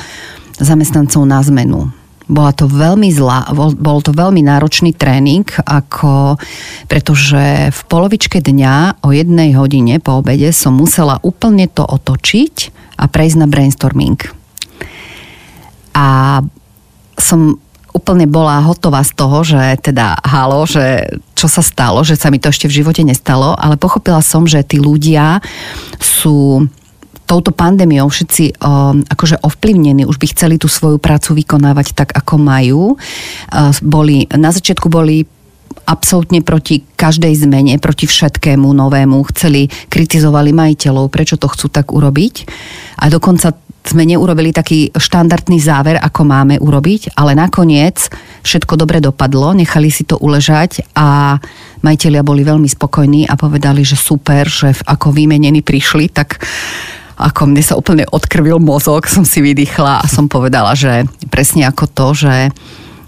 zamestnancov 0.59 1.23
na 1.27 1.43
zmenu 1.43 1.91
bola 2.25 2.51
to 2.57 2.65
veľmi 2.65 3.13
zlá, 3.13 3.53
bol, 3.53 3.73
bol 3.77 4.01
to 4.01 4.09
veľmi 4.09 4.41
náročný 4.41 4.97
tréning, 4.97 5.45
ako, 5.61 6.41
pretože 6.89 7.69
v 7.69 7.81
polovičke 7.85 8.41
dňa 8.41 9.05
o 9.05 9.13
jednej 9.13 9.53
hodine 9.53 10.01
po 10.01 10.25
obede 10.25 10.49
som 10.49 10.73
musela 10.73 11.21
úplne 11.21 11.69
to 11.69 11.85
otočiť 11.85 12.73
a 12.97 13.05
prejsť 13.05 13.37
na 13.37 13.47
brainstorming. 13.47 14.17
A 15.93 16.41
som 17.15 17.61
úplne 17.95 18.27
bola 18.27 18.59
hotová 18.59 18.99
z 19.07 19.15
toho, 19.15 19.47
že 19.47 19.79
teda 19.79 20.19
halo, 20.27 20.67
že 20.67 21.07
čo 21.31 21.47
sa 21.47 21.63
stalo, 21.63 22.03
že 22.03 22.19
sa 22.19 22.27
mi 22.27 22.43
to 22.43 22.51
ešte 22.51 22.67
v 22.67 22.83
živote 22.83 23.07
nestalo, 23.07 23.55
ale 23.55 23.79
pochopila 23.79 24.19
som, 24.19 24.43
že 24.43 24.59
tí 24.67 24.83
ľudia 24.83 25.39
sú 25.95 26.67
touto 27.25 27.49
pandémiou 27.49 28.05
všetci 28.05 28.61
um, 28.61 29.01
akože 29.01 29.41
ovplyvnení, 29.41 30.05
už 30.05 30.21
by 30.21 30.29
chceli 30.29 30.61
tú 30.61 30.69
svoju 30.69 31.01
prácu 31.01 31.33
vykonávať 31.41 31.97
tak, 31.97 32.09
ako 32.13 32.37
majú. 32.37 32.83
Uh, 33.49 33.73
boli, 33.81 34.29
na 34.29 34.53
začiatku 34.53 34.85
boli 34.87 35.25
absolútne 35.85 36.41
proti 36.41 36.81
každej 36.97 37.45
zmene, 37.45 37.77
proti 37.77 38.09
všetkému 38.09 38.65
novému. 38.65 39.21
Chceli, 39.33 39.69
kritizovali 39.69 40.51
majiteľov, 40.51 41.13
prečo 41.13 41.37
to 41.37 41.45
chcú 41.47 41.69
tak 41.69 41.93
urobiť. 41.93 42.35
A 43.01 43.09
dokonca 43.13 43.53
sme 43.85 44.01
neurobili 44.01 44.49
taký 44.49 44.89
štandardný 44.97 45.61
záver, 45.61 46.01
ako 46.01 46.25
máme 46.25 46.57
urobiť, 46.57 47.13
ale 47.13 47.37
nakoniec 47.37 48.09
všetko 48.41 48.81
dobre 48.81 48.97
dopadlo, 48.97 49.53
nechali 49.53 49.93
si 49.93 50.01
to 50.01 50.17
uležať 50.17 50.81
a 50.97 51.37
majiteľia 51.85 52.25
boli 52.25 52.41
veľmi 52.41 52.65
spokojní 52.65 53.29
a 53.29 53.37
povedali, 53.37 53.85
že 53.85 53.93
super, 53.93 54.49
že 54.49 54.73
ako 54.89 55.13
vymenení 55.13 55.61
prišli, 55.61 56.09
tak 56.09 56.41
ako 57.15 57.47
mne 57.47 57.63
sa 57.63 57.77
úplne 57.77 58.03
odkrvil 58.09 58.57
mozog, 58.59 59.05
som 59.05 59.23
si 59.23 59.39
vydýchla 59.39 60.03
a 60.03 60.09
som 60.09 60.25
povedala, 60.27 60.73
že 60.73 61.05
presne 61.29 61.69
ako 61.69 61.85
to, 61.87 62.07
že 62.25 62.35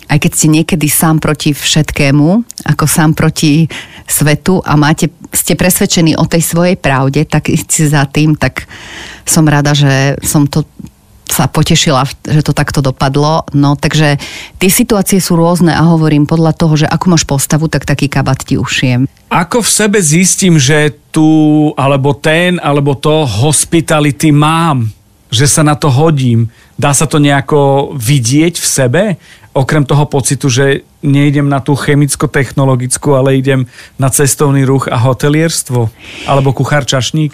aj 0.08 0.18
keď 0.24 0.32
ste 0.32 0.48
niekedy 0.48 0.88
sám 0.88 1.20
proti 1.20 1.52
všetkému, 1.52 2.28
ako 2.64 2.84
sám 2.88 3.12
proti 3.14 3.68
svetu 4.08 4.64
a 4.64 4.80
máte, 4.80 5.12
ste 5.36 5.60
presvedčení 5.60 6.16
o 6.16 6.24
tej 6.24 6.42
svojej 6.44 6.80
pravde, 6.80 7.28
tak 7.28 7.52
si 7.52 7.84
za 7.86 8.08
tým, 8.08 8.40
tak 8.40 8.66
som 9.28 9.44
rada, 9.44 9.76
že 9.76 10.16
som 10.24 10.48
to 10.48 10.64
sa 11.28 11.46
potešila, 11.52 12.08
že 12.24 12.42
to 12.42 12.56
takto 12.56 12.80
dopadlo. 12.80 13.44
No 13.52 13.76
takže 13.76 14.16
tie 14.58 14.72
situácie 14.72 15.20
sú 15.20 15.36
rôzne 15.36 15.76
a 15.76 15.84
hovorím 15.84 16.24
podľa 16.24 16.56
toho, 16.56 16.74
že 16.80 16.88
ako 16.88 17.06
máš 17.14 17.28
postavu, 17.28 17.68
tak 17.68 17.84
taký 17.84 18.08
kabat 18.08 18.48
ti 18.48 18.56
ušiem. 18.56 19.06
Ako 19.28 19.60
v 19.60 19.70
sebe 19.70 20.00
zistím, 20.00 20.56
že 20.56 20.96
tu, 21.12 21.28
alebo 21.76 22.16
ten, 22.16 22.58
alebo 22.64 22.96
to 22.96 23.28
hospitality 23.28 24.32
mám, 24.32 24.88
že 25.28 25.46
sa 25.46 25.68
na 25.68 25.76
to 25.76 25.92
hodím? 25.92 26.48
Dá 26.78 26.94
sa 26.94 27.10
to 27.10 27.18
nejako 27.18 27.92
vidieť 27.98 28.62
v 28.62 28.68
sebe? 28.68 29.04
Okrem 29.58 29.82
toho 29.82 30.06
pocitu, 30.06 30.48
že 30.54 30.86
nejdem 31.02 31.50
na 31.50 31.58
tú 31.58 31.74
chemicko-technologickú, 31.74 33.18
ale 33.18 33.42
idem 33.42 33.66
na 33.98 34.14
cestovný 34.14 34.62
ruch 34.62 34.86
a 34.86 35.02
hotelierstvo? 35.02 35.90
Alebo 36.30 36.54
kuchár 36.54 36.86
čašník? 36.86 37.34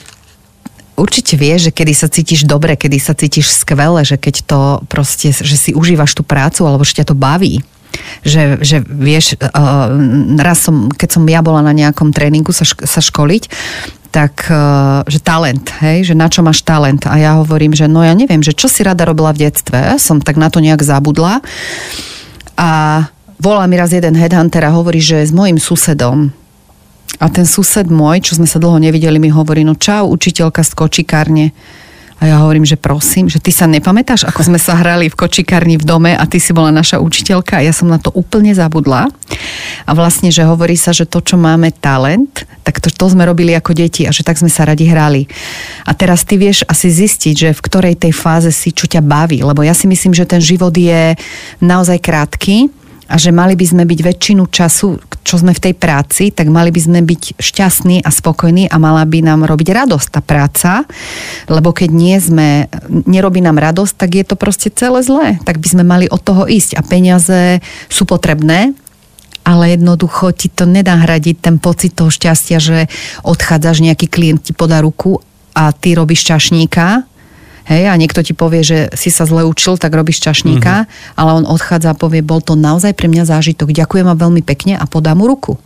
určite 0.93 1.33
vieš, 1.35 1.69
že 1.69 1.71
kedy 1.73 1.93
sa 1.93 2.07
cítiš 2.09 2.45
dobre, 2.45 2.77
kedy 2.77 2.97
sa 3.01 3.17
cítiš 3.17 3.49
skvele, 3.53 4.05
že 4.05 4.17
keď 4.17 4.35
to 4.45 4.59
proste, 4.87 5.33
že 5.33 5.57
si 5.57 5.71
užívaš 5.73 6.13
tú 6.13 6.23
prácu 6.23 6.65
alebo 6.65 6.85
že 6.85 7.01
ťa 7.01 7.13
to 7.13 7.15
baví. 7.17 7.65
Že, 8.25 8.65
že 8.65 8.77
vieš, 8.81 9.37
uh, 9.37 9.93
raz 10.41 10.65
som, 10.65 10.89
keď 10.89 11.09
som 11.13 11.23
ja 11.29 11.45
bola 11.45 11.61
na 11.61 11.73
nejakom 11.77 12.09
tréningu 12.09 12.49
sa, 12.49 12.65
sa 12.65 13.01
školiť, 13.05 13.43
tak, 14.13 14.45
uh, 14.53 15.01
že 15.09 15.17
talent, 15.17 15.65
hej, 15.81 16.05
že 16.05 16.13
na 16.13 16.29
čo 16.29 16.45
máš 16.45 16.61
talent. 16.61 17.09
A 17.09 17.17
ja 17.17 17.41
hovorím, 17.41 17.73
že 17.73 17.89
no 17.89 18.05
ja 18.05 18.13
neviem, 18.13 18.45
že 18.45 18.53
čo 18.53 18.69
si 18.69 18.85
rada 18.85 19.09
robila 19.09 19.33
v 19.33 19.49
detstve. 19.49 19.97
Som 19.97 20.21
tak 20.21 20.37
na 20.37 20.53
to 20.53 20.61
nejak 20.61 20.85
zabudla. 20.85 21.41
A 22.53 22.69
volá 23.41 23.65
mi 23.65 23.73
raz 23.73 23.89
jeden 23.89 24.13
headhunter 24.13 24.61
a 24.69 24.75
hovorí, 24.77 25.01
že 25.01 25.25
s 25.25 25.33
mojim 25.33 25.57
susedom 25.57 26.29
a 27.21 27.29
ten 27.29 27.45
sused 27.45 27.87
môj, 27.87 28.25
čo 28.25 28.35
sme 28.39 28.49
sa 28.49 28.57
dlho 28.57 28.81
nevideli, 28.81 29.21
mi 29.21 29.29
hovorí, 29.29 29.61
no 29.61 29.77
čau, 29.77 30.09
učiteľka 30.09 30.65
z 30.65 30.71
kočikárne. 30.73 31.45
A 32.23 32.31
ja 32.31 32.39
hovorím, 32.39 32.63
že 32.63 32.79
prosím, 32.79 33.27
že 33.27 33.43
ty 33.43 33.51
sa 33.51 33.67
nepamätáš, 33.67 34.23
ako 34.23 34.47
sme 34.47 34.55
sa 34.55 34.79
hrali 34.79 35.11
v 35.11 35.19
kočikárni 35.19 35.75
v 35.75 35.83
dome 35.83 36.15
a 36.15 36.23
ty 36.23 36.39
si 36.39 36.55
bola 36.55 36.71
naša 36.71 37.03
učiteľka 37.03 37.59
a 37.59 37.65
ja 37.67 37.75
som 37.75 37.91
na 37.91 37.99
to 37.99 38.15
úplne 38.15 38.55
zabudla. 38.55 39.11
A 39.83 39.91
vlastne, 39.91 40.31
že 40.31 40.47
hovorí 40.47 40.79
sa, 40.79 40.95
že 40.95 41.03
to, 41.03 41.19
čo 41.19 41.35
máme 41.35 41.75
talent, 41.75 42.47
tak 42.63 42.79
to, 42.79 42.87
to 42.87 43.11
sme 43.11 43.27
robili 43.27 43.51
ako 43.51 43.75
deti 43.75 44.07
a 44.07 44.15
že 44.15 44.23
tak 44.23 44.39
sme 44.39 44.47
sa 44.47 44.63
radi 44.63 44.87
hrali. 44.87 45.27
A 45.83 45.91
teraz 45.91 46.23
ty 46.23 46.39
vieš 46.39 46.63
asi 46.63 46.87
zistiť, 46.95 47.35
že 47.35 47.49
v 47.51 47.59
ktorej 47.59 47.99
tej 47.99 48.15
fáze 48.15 48.55
si, 48.55 48.71
čo 48.71 48.87
ťa 48.87 49.03
baví, 49.03 49.43
lebo 49.43 49.59
ja 49.59 49.75
si 49.75 49.91
myslím, 49.91 50.15
že 50.15 50.23
ten 50.23 50.39
život 50.39 50.71
je 50.71 51.19
naozaj 51.59 51.99
krátky 51.99 52.71
a 53.11 53.19
že 53.19 53.35
mali 53.35 53.59
by 53.59 53.65
sme 53.67 53.83
byť 53.83 53.99
väčšinu 53.99 54.47
času, 54.47 54.95
čo 55.23 55.39
sme 55.39 55.55
v 55.55 55.63
tej 55.71 55.73
práci, 55.73 56.29
tak 56.29 56.51
mali 56.51 56.69
by 56.69 56.81
sme 56.83 56.99
byť 57.01 57.39
šťastní 57.39 58.03
a 58.03 58.09
spokojní 58.11 58.67
a 58.67 58.75
mala 58.77 59.07
by 59.07 59.23
nám 59.23 59.47
robiť 59.47 59.71
radosť 59.71 60.07
tá 60.11 60.21
práca, 60.21 60.83
lebo 61.47 61.71
keď 61.71 61.89
nie 61.89 62.19
sme, 62.19 62.67
nerobí 63.07 63.39
nám 63.39 63.57
radosť, 63.57 63.93
tak 63.95 64.09
je 64.19 64.25
to 64.27 64.35
proste 64.35 64.75
celé 64.75 64.99
zlé. 65.01 65.39
Tak 65.47 65.63
by 65.63 65.67
sme 65.67 65.83
mali 65.87 66.05
od 66.11 66.19
toho 66.19 66.43
ísť 66.43 66.75
a 66.75 66.81
peniaze 66.83 67.63
sú 67.87 68.03
potrebné, 68.03 68.75
ale 69.43 69.75
jednoducho 69.75 70.31
ti 70.35 70.47
to 70.47 70.63
nedá 70.63 70.99
hradiť 70.99 71.39
ten 71.39 71.55
pocit 71.59 71.95
toho 71.95 72.11
šťastia, 72.11 72.57
že 72.59 72.77
odchádzaš, 73.23 73.83
nejaký 73.83 74.07
klient 74.07 74.51
ti 74.51 74.53
podá 74.55 74.79
ruku 74.79 75.19
a 75.55 75.71
ty 75.71 75.95
robíš 75.95 76.27
čašníka 76.27 77.07
hej, 77.67 77.87
a 77.89 77.93
niekto 77.95 78.19
ti 78.23 78.35
povie, 78.35 78.63
že 78.63 78.91
si 78.95 79.09
sa 79.09 79.23
zle 79.23 79.47
učil, 79.47 79.79
tak 79.79 79.95
robíš 79.95 80.19
čašníka, 80.23 80.83
mm-hmm. 80.83 81.19
ale 81.19 81.31
on 81.43 81.45
odchádza 81.47 81.95
a 81.95 81.99
povie, 81.99 82.23
bol 82.23 82.43
to 82.43 82.59
naozaj 82.59 82.95
pre 82.95 83.07
mňa 83.07 83.27
zážitok, 83.27 83.71
ďakujem 83.71 84.07
vám 84.07 84.19
veľmi 84.19 84.41
pekne 84.43 84.75
a 84.75 84.85
podá 84.87 85.15
mu 85.15 85.27
ruku. 85.27 85.59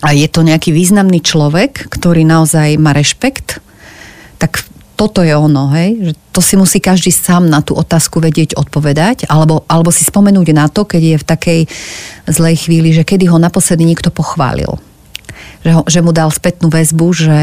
A 0.00 0.16
je 0.16 0.24
to 0.32 0.40
nejaký 0.40 0.72
významný 0.72 1.20
človek, 1.20 1.92
ktorý 1.92 2.24
naozaj 2.24 2.80
má 2.80 2.96
rešpekt, 2.96 3.60
tak 4.40 4.64
toto 4.96 5.24
je 5.24 5.32
ono, 5.32 5.72
hej, 5.72 5.96
že 6.00 6.12
to 6.28 6.40
si 6.44 6.54
musí 6.60 6.76
každý 6.76 7.08
sám 7.08 7.48
na 7.48 7.64
tú 7.64 7.72
otázku 7.72 8.20
vedieť 8.20 8.52
odpovedať, 8.56 9.24
alebo, 9.32 9.64
alebo 9.64 9.88
si 9.88 10.04
spomenúť 10.04 10.48
na 10.52 10.68
to, 10.68 10.84
keď 10.84 11.02
je 11.04 11.16
v 11.16 11.28
takej 11.28 11.60
zlej 12.28 12.56
chvíli, 12.68 12.92
že 12.92 13.08
kedy 13.08 13.28
ho 13.32 13.40
naposledy 13.40 13.88
niekto 13.88 14.12
pochválil 14.12 14.76
že, 15.64 15.70
ho, 15.74 15.82
že 15.86 16.00
mu 16.00 16.10
dal 16.14 16.30
spätnú 16.32 16.70
väzbu, 16.72 17.06
že 17.12 17.40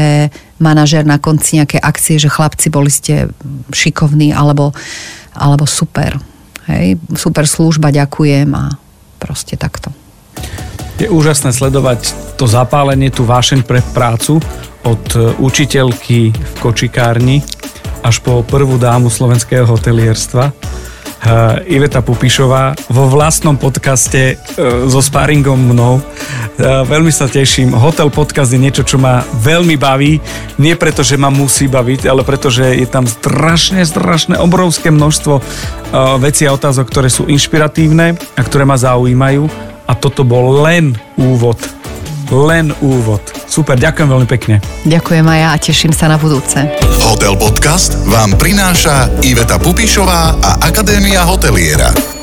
manažer 0.58 1.06
na 1.06 1.16
konci 1.20 1.60
nejaké 1.60 1.78
akcie, 1.78 2.18
že 2.18 2.32
chlapci 2.32 2.68
boli 2.68 2.90
ste 2.90 3.30
šikovní 3.70 4.34
alebo, 4.34 4.74
alebo 5.34 5.64
super. 5.64 6.18
Hej, 6.68 7.00
super 7.16 7.48
služba, 7.48 7.88
ďakujem 7.88 8.48
a 8.52 8.76
proste 9.16 9.56
takto. 9.56 9.88
Je 10.98 11.06
úžasné 11.06 11.54
sledovať 11.54 12.12
to 12.36 12.50
zapálenie, 12.50 13.08
tú 13.08 13.22
vášeň 13.22 13.62
pre 13.62 13.80
prácu 13.94 14.42
od 14.82 15.04
učiteľky 15.38 16.34
v 16.34 16.54
kočikárni 16.58 17.40
až 18.02 18.22
po 18.22 18.42
prvú 18.46 18.78
dámu 18.78 19.10
slovenského 19.10 19.66
hotelierstva. 19.66 20.50
Uh, 21.18 21.58
Iveta 21.66 21.98
Pupišová 21.98 22.78
vo 22.94 23.10
vlastnom 23.10 23.58
podcaste 23.58 24.38
uh, 24.38 24.86
so 24.86 25.02
sparingom 25.02 25.58
mnou. 25.58 25.98
Uh, 25.98 26.86
veľmi 26.86 27.10
sa 27.10 27.26
teším. 27.26 27.74
Hotel 27.74 28.06
podcast 28.06 28.54
je 28.54 28.62
niečo, 28.62 28.86
čo 28.86 29.02
ma 29.02 29.26
veľmi 29.42 29.74
baví. 29.74 30.22
Nie 30.62 30.78
preto, 30.78 31.02
že 31.02 31.18
ma 31.18 31.26
musí 31.26 31.66
baviť, 31.66 32.06
ale 32.06 32.22
preto, 32.22 32.54
že 32.54 32.70
je 32.70 32.86
tam 32.86 33.02
strašne, 33.02 33.82
strašné, 33.82 34.38
obrovské 34.38 34.94
množstvo 34.94 35.42
vecí 36.22 36.46
a 36.46 36.54
otázok, 36.54 36.86
ktoré 36.86 37.10
sú 37.10 37.26
inšpiratívne 37.26 38.14
a 38.38 38.40
ktoré 38.46 38.62
ma 38.62 38.78
zaujímajú. 38.78 39.50
A 39.90 39.98
toto 39.98 40.22
bol 40.22 40.62
len 40.62 40.94
úvod 41.18 41.58
len 42.32 42.74
úvod. 42.84 43.22
Super, 43.48 43.80
ďakujem 43.80 44.08
veľmi 44.08 44.28
pekne. 44.28 44.60
Ďakujem 44.84 45.24
aj 45.24 45.38
ja 45.38 45.48
a 45.54 45.56
teším 45.58 45.92
sa 45.96 46.10
na 46.10 46.20
budúce. 46.20 46.58
Hotel 47.06 47.34
Podcast 47.38 47.96
vám 48.04 48.36
prináša 48.36 49.08
Iveta 49.24 49.56
Pupišová 49.56 50.36
a 50.42 50.50
Akadémia 50.66 51.24
hoteliera. 51.24 52.17